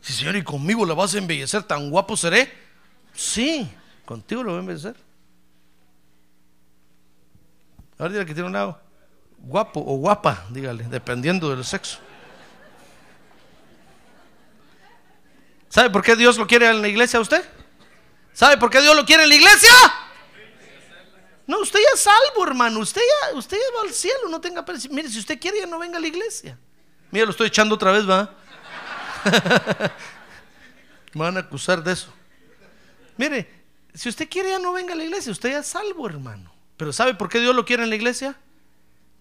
[0.00, 1.62] Sí, Señor, ¿y conmigo la vas a embellecer?
[1.62, 2.52] ¿Tan guapo seré?
[3.14, 3.70] Sí,
[4.04, 4.96] contigo lo voy a embellecer.
[7.96, 8.91] Ahora dígale que tiene un lado
[9.42, 11.98] guapo o guapa, dígale, dependiendo del sexo.
[15.68, 17.44] ¿Sabe por qué Dios lo quiere en la iglesia a usted?
[18.32, 19.70] ¿Sabe por qué Dios lo quiere en la iglesia?
[21.46, 22.80] No, usted ya es salvo, hermano.
[22.80, 24.64] Usted ya, usted ya va al cielo, no tenga.
[24.90, 26.58] Mire, si usted quiere, ya no venga a la iglesia.
[27.10, 28.34] Mira, lo estoy echando otra vez, va.
[31.14, 32.12] Me van a acusar de eso.
[33.16, 33.50] Mire,
[33.94, 35.32] si usted quiere, ya no venga a la iglesia.
[35.32, 36.52] Usted ya es salvo, hermano.
[36.76, 38.36] Pero ¿sabe por qué Dios lo quiere en la iglesia?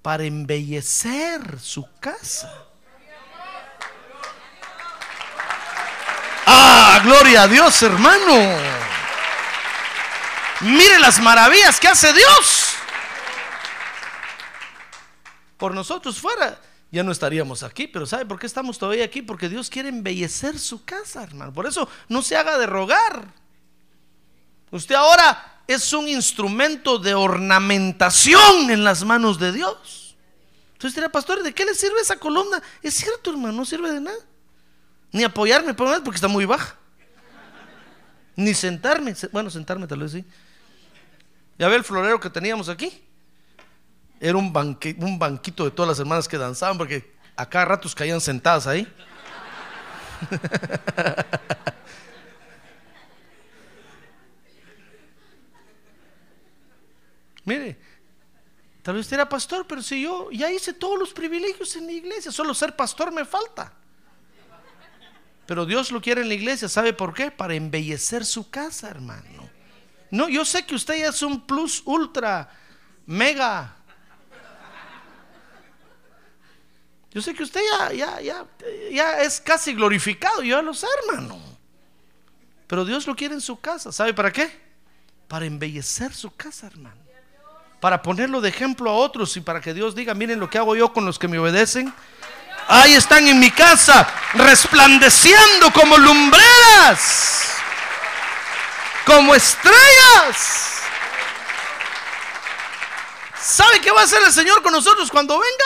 [0.01, 2.51] Para embellecer su casa.
[6.45, 8.57] Ah, gloria a Dios, hermano.
[10.61, 12.75] Mire las maravillas que hace Dios.
[15.57, 16.59] Por nosotros fuera,
[16.91, 19.21] ya no estaríamos aquí, pero ¿sabe por qué estamos todavía aquí?
[19.21, 21.53] Porque Dios quiere embellecer su casa, hermano.
[21.53, 23.25] Por eso no se haga de rogar.
[24.71, 30.15] Usted ahora es un instrumento de ornamentación en las manos de Dios.
[30.73, 32.61] Entonces dirá, pastor, ¿de qué le sirve esa columna?
[32.81, 34.17] Es cierto, hermano, no sirve de nada.
[35.11, 36.75] Ni apoyarme, por porque está muy baja.
[38.35, 39.13] Ni sentarme.
[39.13, 40.25] Se- Bueno, sentarme tal vez sí.
[41.59, 42.91] Ya ve el florero que teníamos aquí.
[44.19, 48.67] Era un, banquito de todas las hermanas que danzaban porque a cada ratos caían sentadas
[48.67, 48.87] ahí.
[57.45, 57.77] Mire,
[58.81, 61.91] tal vez usted era pastor, pero si yo ya hice todos los privilegios en la
[61.91, 63.73] iglesia, solo ser pastor me falta.
[65.45, 67.31] Pero Dios lo quiere en la iglesia, ¿sabe por qué?
[67.31, 69.49] Para embellecer su casa, hermano.
[70.09, 72.49] No, yo sé que usted ya es un plus ultra,
[73.05, 73.75] mega.
[77.13, 78.45] Yo sé que usted ya, ya, ya,
[78.91, 81.41] ya es casi glorificado, yo ya lo sé, hermano.
[82.67, 84.49] Pero Dios lo quiere en su casa, ¿sabe para qué?
[85.27, 87.00] Para embellecer su casa, hermano.
[87.81, 90.75] Para ponerlo de ejemplo a otros y para que Dios diga, miren lo que hago
[90.75, 91.91] yo con los que me obedecen.
[92.67, 97.55] Ahí están en mi casa, resplandeciendo como lumbreras,
[99.03, 100.79] como estrellas.
[103.41, 105.65] ¿Sabe qué va a hacer el Señor con nosotros cuando venga?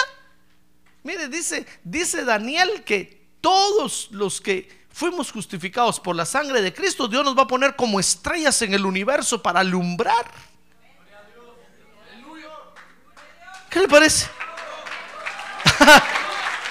[1.03, 7.09] Mire, dice, dice Daniel que todos los que fuimos justificados por la sangre de Cristo,
[7.09, 10.54] Dios nos va a poner como estrellas en el universo para alumbrar.
[13.75, 14.25] ¿Qué le parece?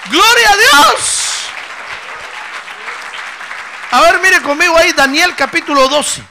[0.09, 1.45] Gloria a Dios.
[3.91, 6.23] A ver, mire conmigo ahí Daniel capítulo 12.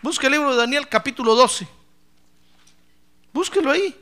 [0.00, 1.66] Busque el libro de Daniel capítulo 12.
[3.32, 4.00] Búsquelo ahí.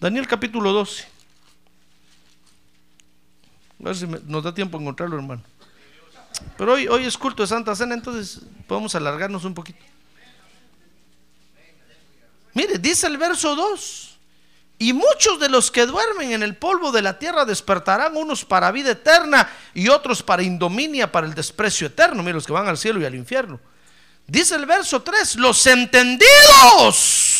[0.00, 1.04] Daniel capítulo 12.
[3.78, 5.44] A ver si nos da tiempo a encontrarlo, hermano.
[6.58, 9.93] Pero hoy, hoy es culto de Santa Cena, entonces podemos alargarnos un poquito.
[12.54, 14.10] Mire, dice el verso 2.
[14.78, 18.72] Y muchos de los que duermen en el polvo de la tierra despertarán, unos para
[18.72, 22.22] vida eterna y otros para indominia, para el desprecio eterno.
[22.22, 23.60] Mire, los que van al cielo y al infierno.
[24.26, 27.34] Dice el verso 3, los entendidos.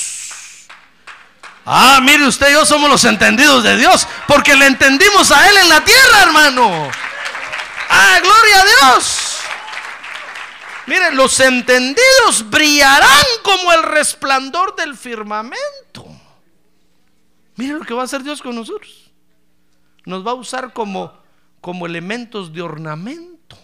[1.67, 5.69] Ah, mire usted, yo somos los entendidos de Dios, porque le entendimos a Él en
[5.71, 6.91] la tierra, hermano.
[7.89, 9.24] Ah, gloria a Dios.
[10.87, 16.07] Miren, los entendidos brillarán como el resplandor del firmamento.
[17.57, 19.11] Miren lo que va a hacer Dios con nosotros.
[20.05, 21.13] Nos va a usar como,
[21.61, 23.59] como elementos de ornamento.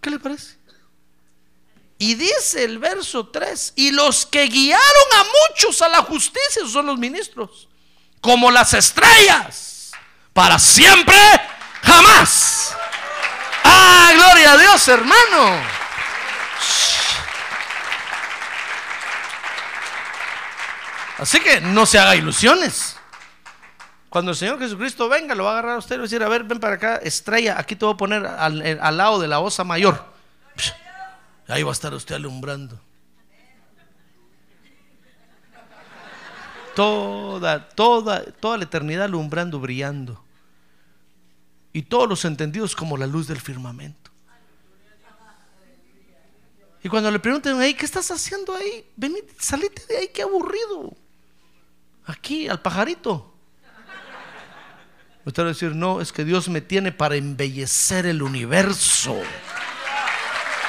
[0.00, 0.58] ¿Qué le parece?
[1.96, 4.82] Y dice el verso 3, y los que guiaron
[5.16, 7.68] a muchos a la justicia son los ministros,
[8.20, 9.92] como las estrellas,
[10.34, 11.16] para siempre,
[11.82, 12.76] jamás.
[13.86, 15.62] Ah, gloria a Dios, hermano.
[21.18, 22.96] Así que no se haga ilusiones.
[24.08, 26.22] Cuando el Señor Jesucristo venga, lo va a agarrar a usted y va a decir,
[26.22, 29.28] a ver, ven para acá, estrella, aquí te voy a poner al, al lado de
[29.28, 30.04] la osa mayor.
[31.48, 32.80] Ahí va a estar usted alumbrando.
[36.74, 40.23] Toda, toda, toda la eternidad alumbrando, brillando.
[41.74, 44.10] Y todos los entendidos como la luz del firmamento.
[46.84, 48.86] Y cuando le pregunten ahí, ¿qué estás haciendo ahí?
[48.94, 50.94] Ven, salite de ahí, qué aburrido.
[52.06, 53.34] Aquí, al pajarito.
[55.24, 59.20] Usted va decir, no, es que Dios me tiene para embellecer el universo.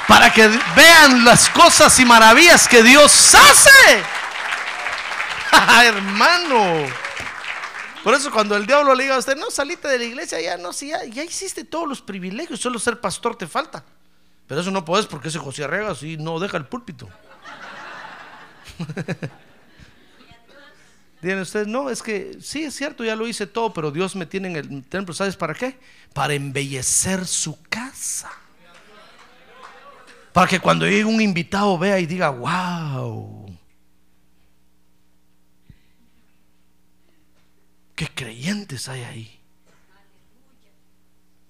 [0.08, 4.03] Para que vean las cosas y maravillas que Dios hace.
[5.86, 7.05] Hermano.
[8.06, 10.58] Por eso cuando el diablo le diga a usted, no, salite de la iglesia, ya
[10.58, 13.84] no, si ya, ya hiciste todos los privilegios, solo ser pastor te falta.
[14.45, 17.10] Pero eso no puedes porque ese José Arregas y no deja el púlpito.
[21.20, 24.28] Dicen ustedes, no, es que sí, es cierto, ya lo hice todo, pero Dios me
[24.28, 25.80] tiene en el templo, ¿sabes para qué?
[26.14, 28.32] Para embellecer su casa.
[30.32, 33.45] Para que cuando llegue un invitado vea y diga, wow.
[37.96, 39.39] ¿Qué creyentes hay ahí?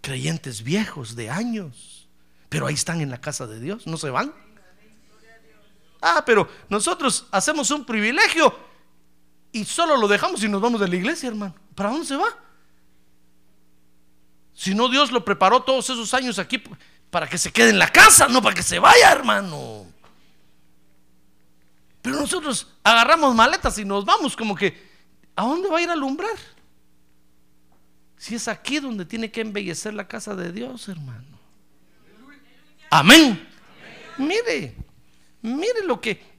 [0.02, 2.08] Creyentes viejos de años,
[2.50, 4.34] pero ahí están en la casa de Dios, no se van.
[6.02, 8.56] Ah, pero nosotros hacemos un privilegio
[9.52, 11.56] y solo lo dejamos y nos vamos de la iglesia, hermano.
[11.74, 12.28] ¿Para dónde se va?
[14.54, 16.62] Si no, Dios lo preparó todos esos años aquí
[17.10, 19.86] para que se quede en la casa, no para que se vaya, hermano.
[22.02, 24.95] Pero nosotros agarramos maletas y nos vamos como que,
[25.36, 26.38] ¿a dónde va a ir a alumbrar?
[28.18, 31.40] Si es aquí donde tiene que embellecer la casa de Dios, hermano.
[32.90, 33.48] Amén.
[34.18, 34.76] Mire,
[35.42, 36.36] mire lo que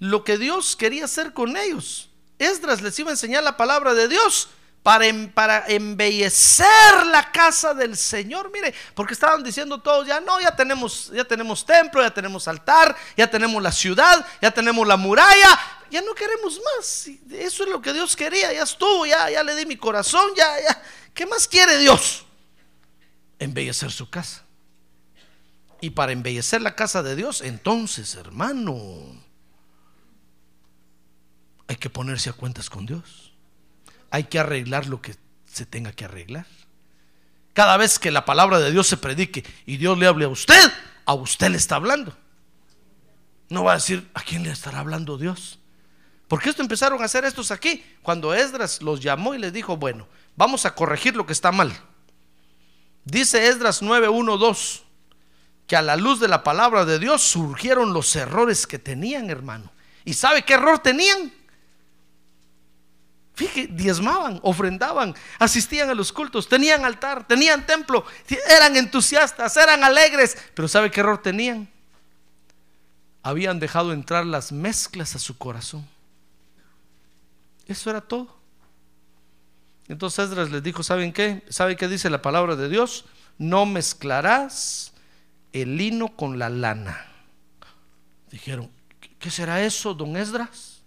[0.00, 2.10] lo que Dios quería hacer con ellos.
[2.38, 4.48] Esdras les iba a enseñar la palabra de Dios
[4.82, 8.50] para, em, para embellecer la casa del Señor.
[8.50, 12.96] Mire, porque estaban diciendo todos, ya no, ya tenemos, ya tenemos templo, ya tenemos altar,
[13.14, 17.08] ya tenemos la ciudad, ya tenemos la muralla, ya no queremos más.
[17.30, 20.60] Eso es lo que Dios quería, ya estuvo, ya, ya le di mi corazón, ya,
[20.60, 20.82] ya.
[21.12, 22.24] ¿Qué más quiere Dios?
[23.38, 24.44] Embellecer su casa.
[25.80, 28.76] Y para embellecer la casa de Dios, entonces, hermano,
[31.68, 33.32] hay que ponerse a cuentas con Dios.
[34.10, 35.14] Hay que arreglar lo que
[35.46, 36.46] se tenga que arreglar.
[37.52, 40.72] Cada vez que la palabra de Dios se predique y Dios le hable a usted,
[41.06, 42.16] a usted le está hablando.
[43.48, 45.59] No va a decir, ¿a quién le estará hablando Dios?
[46.30, 50.06] Porque esto empezaron a hacer estos aquí, cuando Esdras los llamó y les dijo, bueno,
[50.36, 51.76] vamos a corregir lo que está mal.
[53.04, 54.82] Dice Esdras 9:1-2
[55.66, 59.72] que a la luz de la palabra de Dios surgieron los errores que tenían, hermano.
[60.04, 61.32] ¿Y sabe qué error tenían?
[63.34, 68.04] Fíjate, diezmaban, ofrendaban, asistían a los cultos, tenían altar, tenían templo,
[68.48, 70.38] eran entusiastas, eran alegres.
[70.54, 71.68] Pero ¿sabe qué error tenían?
[73.20, 75.88] Habían dejado entrar las mezclas a su corazón.
[77.70, 78.28] Eso era todo.
[79.88, 81.44] Entonces Esdras les dijo, ¿saben qué?
[81.48, 83.04] ¿Saben qué dice la palabra de Dios?
[83.38, 84.92] No mezclarás
[85.52, 87.06] el lino con la lana.
[88.30, 88.70] Dijeron,
[89.18, 90.80] ¿qué será eso, don Esdras?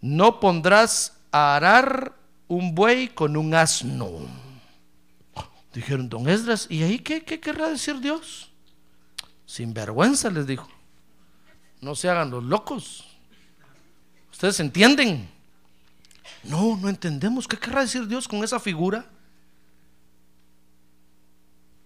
[0.00, 2.14] no pondrás a arar
[2.48, 4.10] un buey con un asno.
[5.72, 8.50] Dijeron, don Esdras, ¿y ahí qué, qué querrá decir Dios?
[9.46, 10.68] Sin vergüenza les dijo,
[11.80, 13.09] no se hagan los locos.
[14.40, 15.28] ¿Ustedes entienden?
[16.42, 17.46] No, no entendemos.
[17.46, 19.04] ¿Qué querrá decir Dios con esa figura?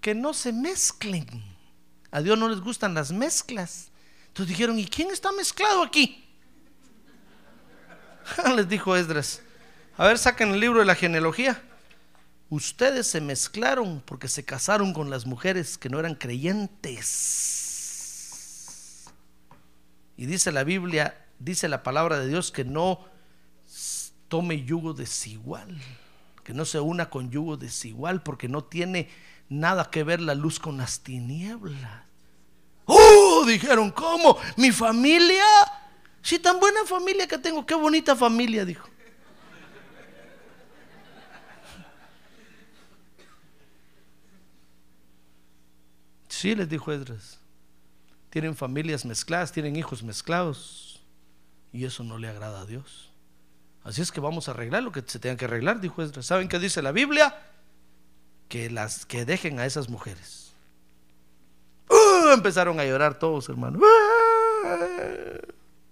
[0.05, 1.27] que no se mezclen.
[2.11, 3.89] A Dios no les gustan las mezclas.
[4.27, 6.23] Entonces dijeron, ¿y quién está mezclado aquí?
[8.55, 9.41] Les dijo Esdras,
[9.97, 11.63] a ver, saquen el libro de la genealogía.
[12.51, 17.15] Ustedes se mezclaron porque se casaron con las mujeres que no eran creyentes.
[20.19, 23.05] Y dice la Biblia, dice la palabra de Dios que no
[24.29, 25.79] tome yugo desigual,
[26.43, 29.09] que no se una con yugo desigual porque no tiene
[29.49, 32.05] nada que ver la luz con las tinieblas.
[32.87, 33.45] ¡Oh!
[33.47, 34.39] Dijeron, ¿cómo?
[34.57, 35.45] ¿Mi familia?
[36.23, 38.89] Si tan buena familia que tengo, qué bonita familia, dijo.
[46.29, 47.39] Sí, les dijo Edras.
[48.29, 50.94] Tienen familias mezcladas, tienen hijos mezclados.
[51.75, 53.11] Y eso no le agrada a Dios.
[53.83, 56.25] Así es que vamos a arreglar lo que se tenga que arreglar, dijo Esdras.
[56.25, 57.37] ¿Saben qué dice la Biblia?
[58.49, 60.53] Que las que dejen a esas mujeres.
[61.91, 62.29] ¡Uh!
[62.33, 63.81] empezaron a llorar todos, hermano.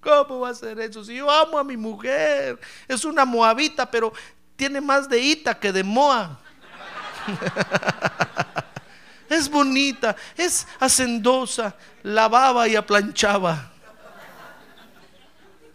[0.00, 1.04] ¿Cómo va a ser eso?
[1.04, 4.12] Si yo amo a mi mujer, es una moabita, pero
[4.54, 6.38] tiene más de ita que de moa.
[9.28, 11.74] es bonita, es hacendosa,
[12.04, 13.71] lavaba y aplanchaba.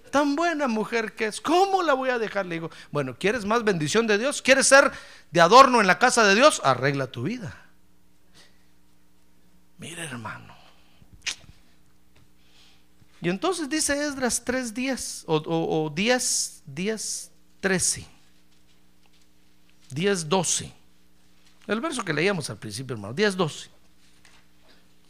[0.10, 2.46] Tan buena mujer que es, ¿cómo la voy a dejar?
[2.46, 4.42] Le digo, bueno, ¿quieres más bendición de Dios?
[4.42, 4.92] ¿Quieres ser
[5.32, 6.62] de adorno en la casa de Dios?
[6.64, 7.56] Arregla tu vida.
[9.78, 10.56] Mira, hermano.
[13.22, 18.06] Y entonces dice Esdras tres días, o, o, días, días trece,
[19.90, 20.72] días doce.
[21.66, 23.70] El verso que leíamos al principio, hermano, días doce.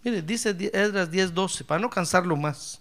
[0.03, 2.79] Mire, dice Esdras 10, 12, para no cansarlo más.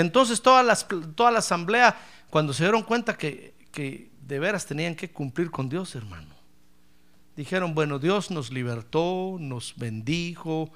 [0.00, 1.96] Entonces toda la, toda la asamblea,
[2.30, 6.34] cuando se dieron cuenta que, que de veras tenían que cumplir con Dios, hermano,
[7.36, 10.70] dijeron, bueno, Dios nos libertó, nos bendijo,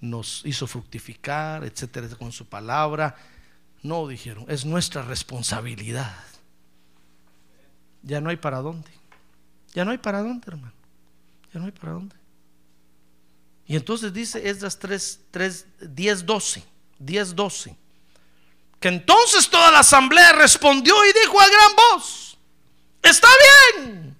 [0.00, 3.16] nos hizo fructificar, etcétera, con su palabra.
[3.82, 6.14] No, dijeron, es nuestra responsabilidad.
[8.02, 8.90] Ya no hay para dónde.
[9.72, 10.74] Ya no hay para dónde, hermano.
[11.52, 12.16] Ya no hay para dónde.
[13.66, 16.62] Y entonces dice Esdras 3, 3, 10, 12.
[16.98, 17.85] 10, 12.
[18.80, 22.38] Que entonces toda la asamblea respondió y dijo a gran voz:
[23.02, 23.28] Está
[23.74, 24.16] bien,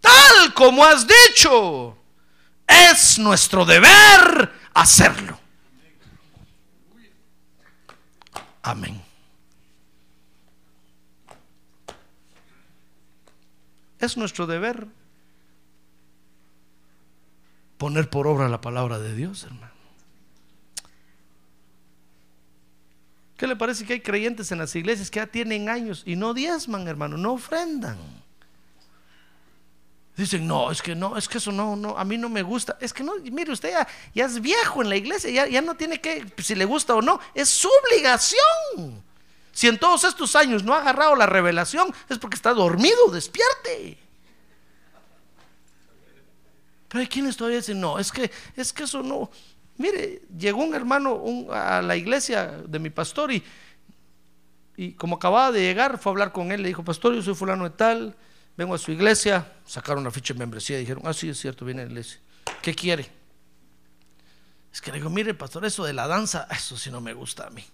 [0.00, 1.96] tal como has dicho
[2.66, 5.38] es nuestro deber hacerlo.
[8.62, 9.00] Amén.
[13.98, 14.88] Es nuestro deber
[17.78, 19.65] poner por obra la palabra de Dios, hermano.
[23.36, 26.32] ¿Qué le parece que hay creyentes en las iglesias que ya tienen años y no
[26.32, 27.98] diezman, hermano, no ofrendan?
[30.16, 32.78] Dicen, no, es que no, es que eso no, no, a mí no me gusta.
[32.80, 33.74] Es que no, mire, usted
[34.14, 37.02] ya, es viejo en la iglesia, ya, ya no tiene que, si le gusta o
[37.02, 39.04] no, es su obligación.
[39.52, 43.98] Si en todos estos años no ha agarrado la revelación, es porque está dormido, despierte.
[46.88, 49.30] Pero hay quienes todavía dicen, no, es que, es que eso no.
[49.78, 53.42] Mire, llegó un hermano a la iglesia de mi pastor y,
[54.76, 57.34] y como acababa de llegar, fue a hablar con él, le dijo, pastor, yo soy
[57.34, 58.16] fulano de tal
[58.56, 61.64] vengo a su iglesia, sacaron la ficha de membresía y dijeron, ah, sí, es cierto,
[61.64, 62.20] viene a la iglesia.
[62.62, 63.10] ¿Qué quiere?
[64.72, 67.46] Es que le digo, mire, pastor, eso de la danza, eso sí no me gusta
[67.46, 67.64] a mí.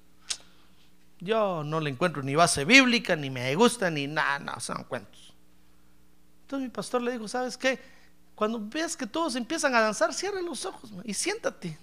[1.21, 5.35] Yo no le encuentro ni base bíblica, ni me gusta, ni nada, no, son cuentos.
[6.43, 7.81] Entonces mi pastor le dijo, ¿sabes qué?
[8.35, 11.79] Cuando veas que todos empiezan a danzar, cierra los ojos y siéntate.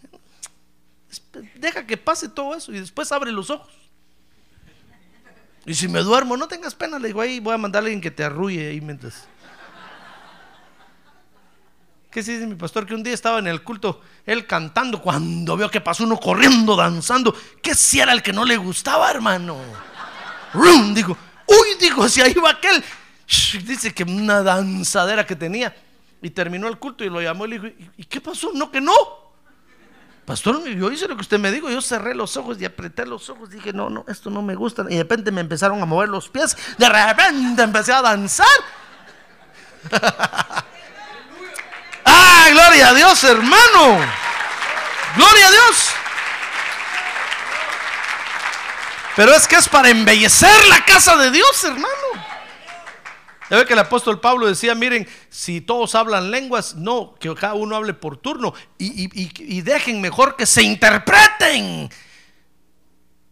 [1.55, 3.73] Deja que pase todo eso y después abre los ojos.
[5.65, 8.01] Y si me duermo, no tengas pena, le digo, ahí voy a mandarle a alguien
[8.01, 9.27] que te arrulle ahí mientras.
[12.09, 12.87] ¿Qué se dice mi pastor?
[12.87, 16.75] Que un día estaba en el culto, él cantando, cuando vio que pasó uno corriendo,
[16.75, 17.35] danzando.
[17.61, 19.57] ¿Qué si era el que no le gustaba, hermano?
[20.53, 20.93] ¡Rum!
[20.95, 22.83] Digo, uy, digo, si ahí va aquel.
[23.63, 25.75] dice que una danzadera que tenía.
[26.21, 28.51] Y terminó el culto y lo llamó y le dijo, ¿y qué pasó?
[28.53, 28.93] No, que no.
[30.25, 33.29] Pastor, yo hice lo que usted me dijo, yo cerré los ojos y apreté los
[33.29, 34.85] ojos, dije, no, no, esto no me gusta.
[34.87, 38.45] Y de repente me empezaron a mover los pies, de repente empecé a danzar.
[42.05, 44.05] ¡Ah, gloria a Dios, hermano!
[45.15, 45.89] ¡Gloria a Dios!
[49.15, 52.28] Pero es que es para embellecer la casa de Dios, hermano.
[53.49, 57.55] Ya ve que el apóstol Pablo decía, miren, si todos hablan lenguas, no, que cada
[57.55, 61.89] uno hable por turno y, dejen mejor que se interpreten.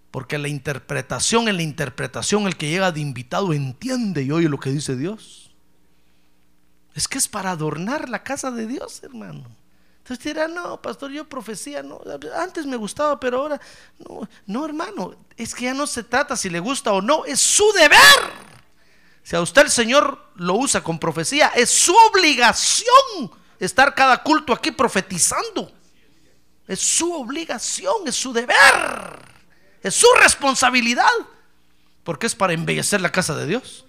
[0.09, 4.59] Porque la interpretación, en la interpretación, el que llega de invitado entiende y oye lo
[4.59, 5.51] que dice Dios.
[6.95, 9.45] Es que es para adornar la casa de Dios, hermano.
[9.99, 12.01] Entonces dirá, no, pastor, yo profecía, no,
[12.37, 13.61] antes me gustaba, pero ahora,
[13.99, 17.39] no, no, hermano, es que ya no se trata si le gusta o no, es
[17.39, 18.47] su deber.
[19.27, 24.53] Si a usted el Señor lo usa con profecía, es su obligación estar cada culto
[24.53, 25.69] aquí profetizando.
[26.65, 28.55] Es su obligación, es su deber,
[29.83, 31.11] es su responsabilidad,
[32.05, 33.85] porque es para embellecer la casa de Dios.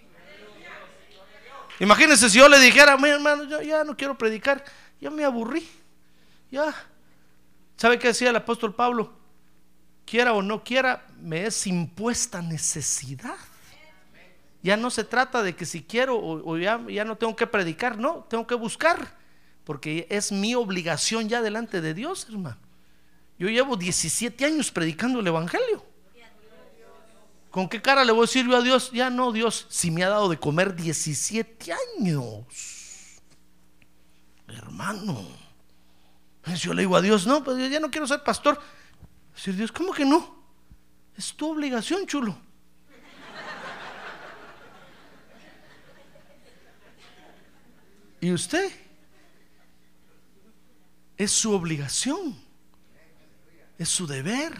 [1.79, 4.65] Imagínense si yo le dijera, mi hermano, yo ya no quiero predicar,
[5.01, 5.69] ya me aburrí.
[6.51, 6.75] Ya.
[7.77, 9.13] ¿Sabe qué decía el apóstol Pablo?
[10.05, 13.37] Quiera o no quiera, me es impuesta necesidad.
[14.63, 18.27] Ya no se trata de que si quiero o, ya, no tengo que predicar, no,
[18.29, 19.17] tengo que buscar,
[19.65, 22.59] porque es mi obligación ya delante de Dios, hermano.
[23.39, 25.87] Yo llevo 17 años predicando el Evangelio.
[27.51, 28.91] ¿Con qué cara le voy a decir yo a Dios?
[28.93, 32.45] Ya no, Dios, si me ha dado de comer 17 años.
[34.49, 35.27] Hermano.
[36.57, 38.61] Yo le digo a Dios, no, pues yo ya no quiero ser pastor.
[39.35, 40.37] Decir Dios, ¿cómo que no?
[41.17, 42.37] Es tu obligación, chulo.
[48.21, 48.71] ¿Y usted?
[51.17, 52.41] Es su obligación.
[53.79, 54.53] Es su deber.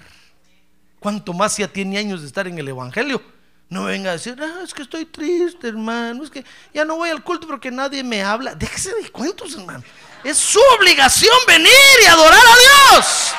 [1.01, 3.23] Cuanto más ya tiene años de estar en el Evangelio.
[3.69, 6.25] No venga a decir, ah, es que estoy triste, hermano.
[6.25, 8.55] Es que ya no voy al culto porque nadie me habla.
[8.55, 9.85] Déjese de cuentos, hermano.
[10.25, 13.33] Es su obligación venir y adorar a Dios.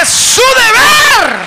[0.00, 1.38] Es su deber.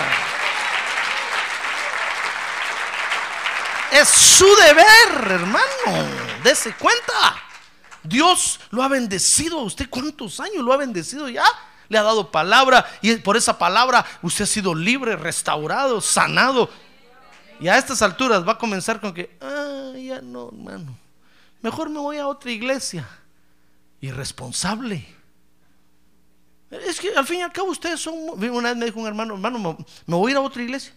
[3.91, 6.08] Es su deber, hermano.
[6.43, 7.51] Dese cuenta.
[8.04, 9.89] Dios lo ha bendecido a usted.
[9.89, 11.43] ¿Cuántos años lo ha bendecido ya?
[11.89, 16.70] Le ha dado palabra y por esa palabra usted ha sido libre, restaurado, sanado.
[17.60, 20.97] Y a estas alturas va a comenzar con que, ah, ya no, hermano.
[21.62, 23.08] Mejor me voy a otra iglesia
[23.99, 25.06] irresponsable.
[26.72, 28.16] Es que al fin y al cabo ustedes son...
[28.16, 30.93] Una vez me dijo un hermano, hermano, me voy a ir a otra iglesia.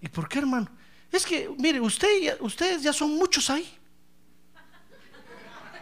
[0.00, 0.68] ¿Y por qué, hermano?
[1.10, 3.78] Es que, mire, usted, ustedes ya son muchos ahí.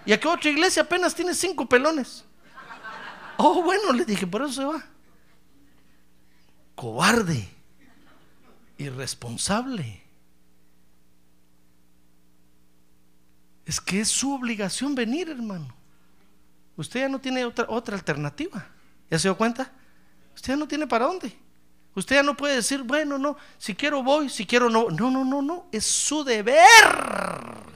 [0.04, 2.24] Y aquí otra iglesia apenas tiene cinco pelones.
[3.36, 4.84] Oh, bueno, le dije, por eso se va.
[6.74, 7.48] Cobarde,
[8.78, 10.02] irresponsable.
[13.64, 15.74] Es que es su obligación venir, hermano.
[16.76, 18.66] Usted ya no tiene otra, otra alternativa.
[19.10, 19.70] ¿Ya se dio cuenta?
[20.34, 21.36] Usted ya no tiene para dónde.
[21.94, 24.88] Usted ya no puede decir, bueno, no, si quiero voy, si quiero no.
[24.90, 25.66] No, no, no, no.
[25.72, 27.69] Es su deber.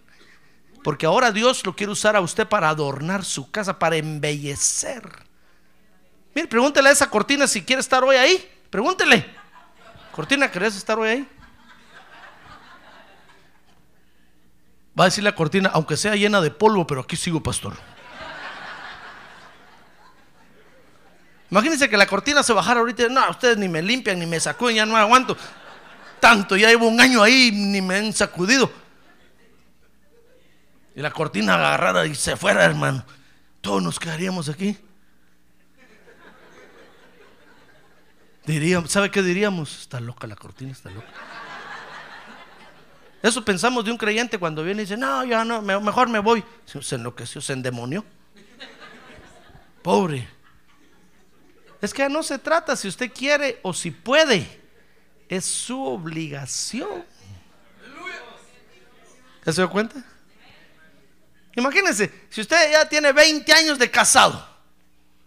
[0.84, 5.02] Porque ahora Dios lo quiere usar a usted para adornar su casa, para embellecer.
[6.34, 8.50] Mire, pregúntele a esa cortina si quiere estar hoy ahí.
[8.68, 9.24] Pregúntele.
[10.12, 11.28] Cortina, ¿querés estar hoy ahí?
[15.00, 17.72] Va a decir la cortina, aunque sea llena de polvo, pero aquí sigo, pastor.
[21.50, 23.08] Imagínense que la cortina se bajara ahorita.
[23.08, 25.34] No, ustedes ni me limpian, ni me sacuden, ya no aguanto.
[26.20, 28.83] Tanto, ya llevo un año ahí, ni me han sacudido.
[30.94, 33.04] Y la cortina agarrada y se fuera, hermano.
[33.60, 34.78] Todos nos quedaríamos aquí.
[38.46, 39.80] Diríamos, ¿sabe qué diríamos?
[39.80, 41.08] Está loca la cortina, está loca.
[43.22, 46.44] Eso pensamos de un creyente cuando viene y dice, no, ya no, mejor me voy.
[46.66, 48.04] Se enloqueció, se endemonió.
[49.82, 50.28] Pobre.
[51.80, 54.46] Es que no se trata si usted quiere o si puede.
[55.28, 57.04] Es su obligación.
[59.44, 60.04] ¿Ya se dio cuenta?
[61.56, 64.46] Imagínense, si usted ya tiene 20 años de casado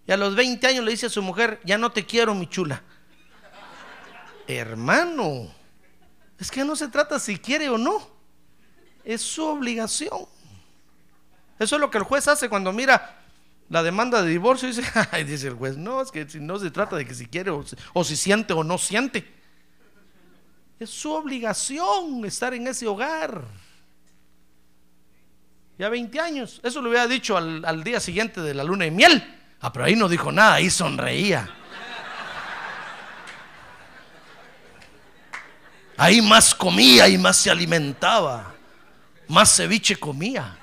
[0.05, 2.47] y a los 20 años le dice a su mujer, ya no te quiero, mi
[2.47, 2.81] chula.
[4.47, 5.53] Hermano,
[6.39, 8.09] es que no se trata si quiere o no.
[9.03, 10.25] Es su obligación.
[11.59, 13.17] Eso es lo que el juez hace cuando mira
[13.69, 16.95] la demanda de divorcio, dice, ay, dice el juez, no, es que no se trata
[16.95, 19.33] de que si quiere o, si siente o no siente.
[20.79, 23.43] Es su obligación estar en ese hogar.
[25.77, 26.59] Ya 20 años.
[26.63, 29.41] Eso lo hubiera dicho al, día siguiente de la luna de miel.
[29.61, 31.49] Ah, pero ahí no dijo nada, ahí sonreía.
[35.97, 38.53] Ahí más comía y más se alimentaba.
[39.27, 40.57] Más ceviche comía.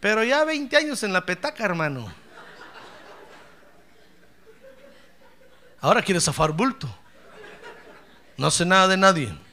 [0.00, 2.12] Pero ya 20 años en la petaca, hermano.
[5.80, 6.88] Ahora quiere zafar bulto.
[8.36, 9.47] No sé nada de nadie.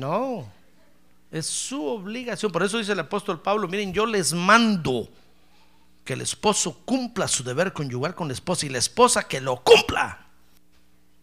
[0.00, 0.50] No,
[1.30, 2.50] es su obligación.
[2.50, 5.10] Por eso dice el apóstol Pablo, miren, yo les mando
[6.06, 9.62] que el esposo cumpla su deber conyugal con la esposa y la esposa que lo
[9.62, 10.26] cumpla.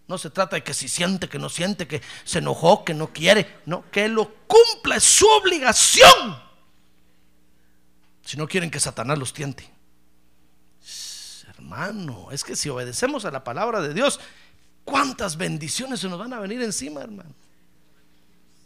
[0.08, 3.12] No se trata de que si siente, que no siente, que se enojó, que no
[3.12, 3.62] quiere.
[3.66, 6.40] No, que lo cumpla, es su obligación.
[8.22, 9.68] Si no quieren que Satanás los tiente.
[11.50, 14.20] Hermano, es que si obedecemos a la palabra de Dios,
[14.86, 17.34] ¿cuántas bendiciones se nos van a venir encima, hermano?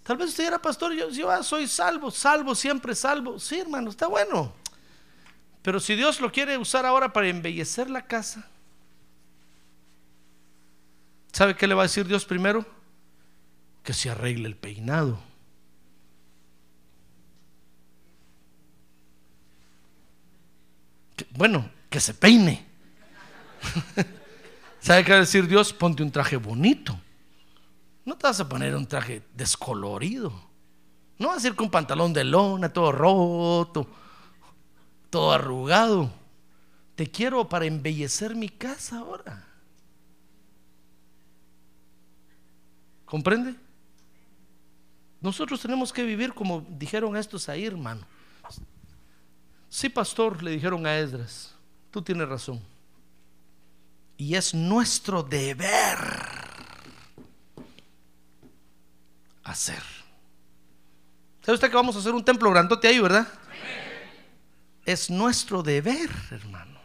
[0.04, 3.40] Tal vez usted era pastor, yo, yo ah, soy salvo, salvo, siempre salvo.
[3.40, 4.54] Sí, hermano, está bueno.
[5.62, 8.48] Pero si Dios lo quiere usar ahora para embellecer la casa,
[11.32, 12.66] ¿sabe qué le va a decir Dios primero?
[13.84, 15.20] Que se arregle el peinado.
[21.36, 22.66] bueno, que se peine.
[24.82, 25.74] ¿Sabe qué va a decir Dios?
[25.74, 27.00] Ponte un traje bonito.
[28.06, 30.34] No te vas a poner un traje descolorido.
[31.20, 33.88] No vas a ir con pantalón de lona, todo roto,
[35.10, 36.12] todo arrugado.
[36.96, 39.48] Te quiero para embellecer mi casa ahora.
[43.06, 43.56] ¿Comprende?
[45.20, 48.02] Nosotros tenemos que vivir como dijeron estos ahí, hermano.
[49.70, 51.54] Sí, pastor, le dijeron a Esdras,
[51.92, 52.60] tú tienes razón.
[54.18, 56.41] Y es nuestro deber
[59.44, 59.82] hacer.
[61.42, 63.28] ¿Sabe usted que vamos a hacer un templo grandote ahí, verdad?
[64.86, 66.80] Es nuestro deber, hermano.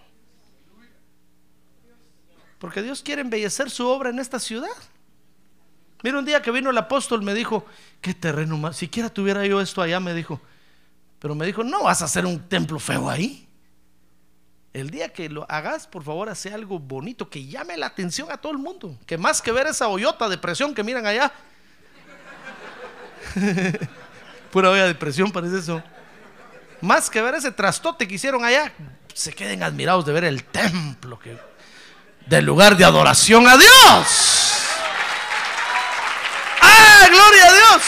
[2.59, 4.69] Porque Dios quiere embellecer su obra en esta ciudad.
[6.03, 7.67] Mira, un día que vino el apóstol me dijo,
[8.01, 10.41] qué terreno más, siquiera tuviera yo esto allá, me dijo,
[11.19, 13.49] pero me dijo, no vas a hacer un templo feo ahí.
[14.73, 18.37] El día que lo hagas, por favor, hace algo bonito que llame la atención a
[18.37, 18.99] todo el mundo.
[19.07, 21.33] Que más que ver esa hoyota de presión que miran allá.
[24.53, 25.83] Pura olla de presión parece eso.
[26.81, 28.73] Más que ver ese trastote que hicieron allá,
[29.15, 31.19] se queden admirados de ver el templo
[32.27, 34.53] del lugar de adoración a Dios.
[36.61, 37.83] ¡Ah, gloria a Dios!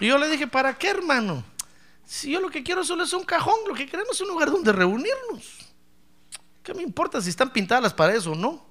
[0.00, 1.44] Y yo le dije, ¿para qué, hermano?
[2.04, 4.50] Si yo lo que quiero solo es un cajón, lo que queremos es un lugar
[4.50, 5.71] donde reunirnos.
[6.62, 8.64] ¿Qué me importa si están pintadas las paredes o no?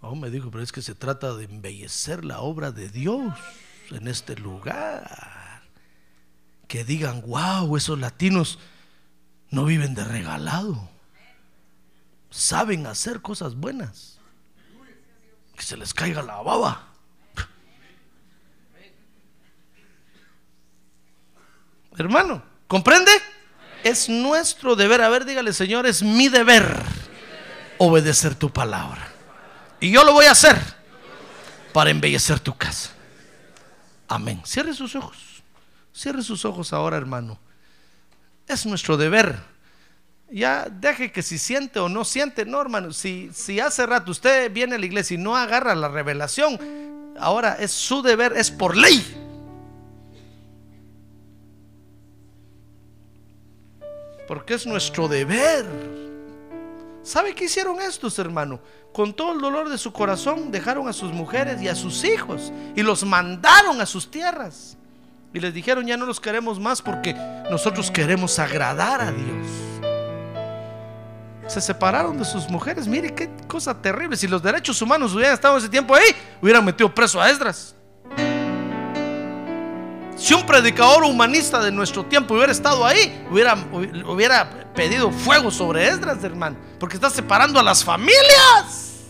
[0.00, 3.38] Oh, me dijo, pero es que se trata de embellecer la obra de Dios
[3.90, 5.62] en este lugar.
[6.66, 8.58] Que digan, wow, esos latinos
[9.50, 10.88] no viven de regalado.
[12.30, 14.18] Saben hacer cosas buenas.
[15.54, 16.86] Que se les caiga la baba.
[21.98, 23.10] Hermano, ¿comprende?
[23.84, 25.02] Es nuestro deber.
[25.02, 26.82] A ver, dígale, Señor, es mi deber
[27.78, 29.08] obedecer tu palabra.
[29.80, 30.58] Y yo lo voy a hacer
[31.72, 32.90] para embellecer tu casa.
[34.08, 34.42] Amén.
[34.44, 35.16] Cierre sus ojos.
[35.94, 37.38] Cierre sus ojos ahora, hermano.
[38.46, 39.38] Es nuestro deber.
[40.30, 42.92] Ya deje que si siente o no siente, no, hermano.
[42.92, 46.58] Si, si hace rato usted viene a la iglesia y no agarra la revelación,
[47.18, 49.29] ahora es su deber, es por ley
[54.30, 55.66] porque es nuestro deber.
[57.02, 58.60] ¿Sabe qué hicieron estos, hermanos?
[58.92, 62.52] Con todo el dolor de su corazón dejaron a sus mujeres y a sus hijos
[62.76, 64.76] y los mandaron a sus tierras.
[65.34, 67.12] Y les dijeron, ya no los queremos más porque
[67.50, 69.48] nosotros queremos agradar a Dios.
[71.48, 72.86] Se separaron de sus mujeres.
[72.86, 74.16] Mire qué cosa terrible.
[74.16, 77.74] Si los derechos humanos hubieran estado ese tiempo ahí, hubieran metido preso a Esdras.
[80.20, 83.54] Si un predicador humanista de nuestro tiempo hubiera estado ahí, hubiera,
[84.06, 89.06] hubiera pedido fuego sobre Esdras, hermano, porque está separando a las familias.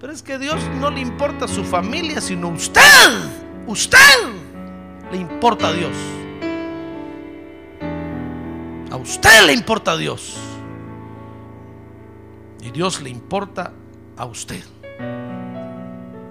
[0.00, 2.80] Pero es que Dios no le importa su familia, sino usted.
[3.66, 3.98] Usted
[5.12, 5.92] le importa a Dios.
[8.90, 10.34] A usted le importa a Dios.
[12.62, 13.70] Y Dios le importa
[14.16, 14.64] a usted.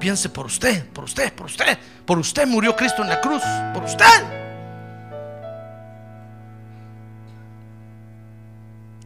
[0.06, 1.80] Piense por usted, por usted, por usted.
[2.06, 3.42] Por usted murió Cristo en la cruz.
[3.74, 4.06] Por usted.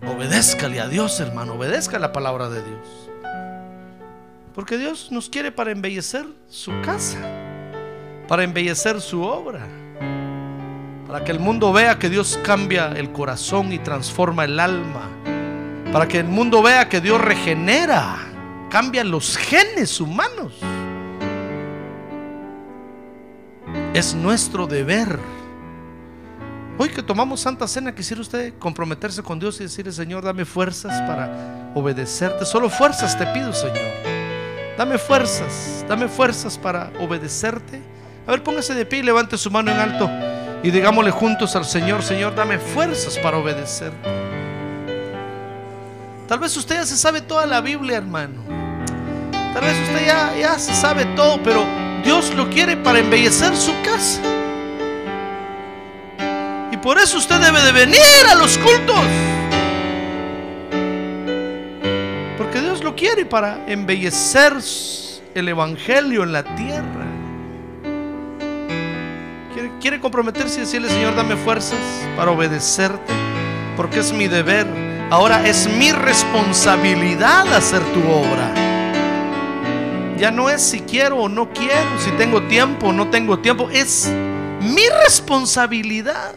[0.05, 1.53] Obedézcale a Dios, hermano.
[1.53, 3.09] Obedezca la palabra de Dios.
[4.53, 7.17] Porque Dios nos quiere para embellecer su casa.
[8.27, 9.65] Para embellecer su obra.
[11.07, 15.07] Para que el mundo vea que Dios cambia el corazón y transforma el alma.
[15.93, 18.17] Para que el mundo vea que Dios regenera.
[18.69, 20.55] Cambia los genes humanos.
[23.99, 25.19] Es nuestro deber.
[26.77, 31.01] Hoy que tomamos Santa Cena, quisiera usted comprometerse con Dios y decirle, Señor, dame fuerzas
[31.01, 32.45] para obedecerte.
[32.45, 33.91] Solo fuerzas te pido, Señor.
[34.77, 37.81] Dame fuerzas, dame fuerzas para obedecerte.
[38.25, 40.09] A ver, póngase de pie y levante su mano en alto
[40.63, 43.91] y digámosle juntos al Señor, Señor, dame fuerzas para obedecer.
[46.25, 48.43] Tal vez usted ya se sabe toda la Biblia, hermano.
[49.53, 53.73] Tal vez usted ya, ya se sabe todo, pero Dios lo quiere para embellecer su
[53.83, 54.21] casa.
[56.71, 58.99] Y por eso usted debe de venir a los cultos.
[62.37, 64.53] Porque Dios lo quiere para embellecer
[65.35, 67.05] el Evangelio en la tierra.
[69.53, 71.79] Quiere, quiere comprometerse y decirle, Señor, dame fuerzas
[72.15, 73.13] para obedecerte,
[73.75, 74.67] porque es mi deber.
[75.09, 78.68] Ahora es mi responsabilidad hacer tu obra.
[80.19, 83.69] Ya no es si quiero o no quiero, si tengo tiempo o no tengo tiempo,
[83.71, 84.11] es
[84.59, 86.35] mi responsabilidad.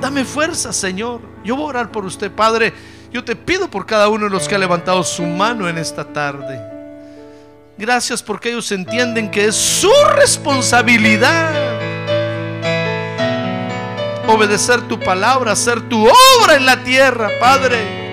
[0.00, 1.20] Dame fuerza, Señor.
[1.44, 2.74] Yo voy a orar por usted, Padre.
[3.12, 6.04] Yo te pido por cada uno de los que ha levantado su mano en esta
[6.12, 6.60] tarde.
[7.78, 11.54] Gracias porque ellos entienden que es su responsabilidad
[14.28, 18.05] obedecer tu palabra, hacer tu obra en la tierra, Padre.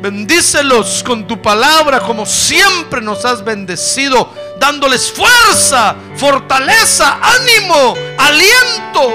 [0.00, 9.12] Bendícelos con tu palabra como siempre nos has bendecido, dándoles fuerza, fortaleza, ánimo, aliento.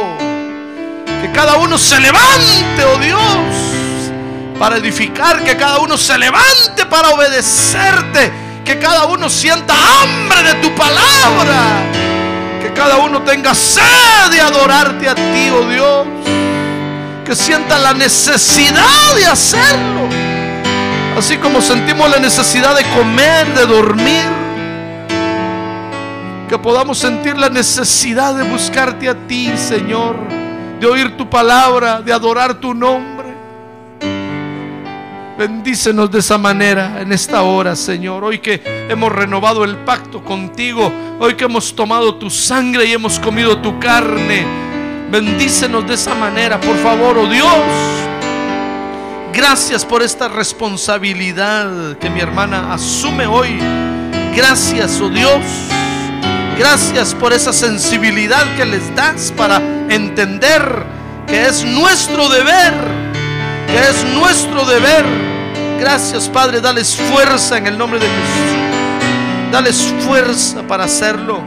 [1.22, 7.12] Que cada uno se levante, oh Dios, para edificar, que cada uno se levante para
[7.12, 8.34] obedecerte,
[8.66, 11.64] que cada uno sienta hambre de tu palabra,
[12.62, 16.08] que cada uno tenga sed de adorarte a ti, oh Dios,
[17.26, 20.10] que sienta la necesidad de hacerlo,
[21.18, 24.26] así como sentimos la necesidad de comer, de dormir.
[26.50, 30.44] Que podamos sentir la necesidad de buscarte a ti, Señor
[30.84, 33.34] de oír tu palabra, de adorar tu nombre.
[35.38, 38.26] Bendícenos de esa manera en esta hora, Señor.
[38.26, 40.92] Hoy que hemos renovado el pacto contigo,
[41.22, 44.46] hoy que hemos tomado tu sangre y hemos comido tu carne.
[45.10, 48.03] Bendícenos de esa manera, por favor, oh Dios.
[49.34, 53.60] Gracias por esta responsabilidad que mi hermana asume hoy.
[54.36, 55.44] Gracias, oh Dios.
[56.56, 59.58] Gracias por esa sensibilidad que les das para
[59.90, 60.86] entender
[61.26, 62.76] que es nuestro deber,
[63.66, 65.04] que es nuestro deber.
[65.80, 69.52] Gracias Padre, dales fuerza en el nombre de Jesús.
[69.52, 71.42] Dales fuerza para hacerlo.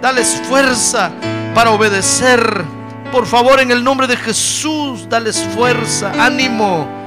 [0.00, 1.10] Dales fuerza
[1.52, 2.64] para obedecer.
[3.10, 7.03] Por favor, en el nombre de Jesús, dales fuerza, ánimo.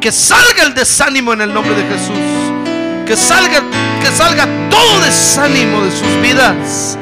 [0.00, 2.18] Que salga el desánimo en el nombre de Jesús.
[3.06, 3.62] Que salga,
[4.00, 6.98] que salga todo desánimo de sus vidas.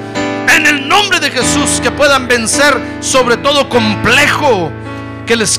[0.54, 4.70] En el nombre de Jesús, que puedan vencer sobre todo complejo
[5.26, 5.58] que les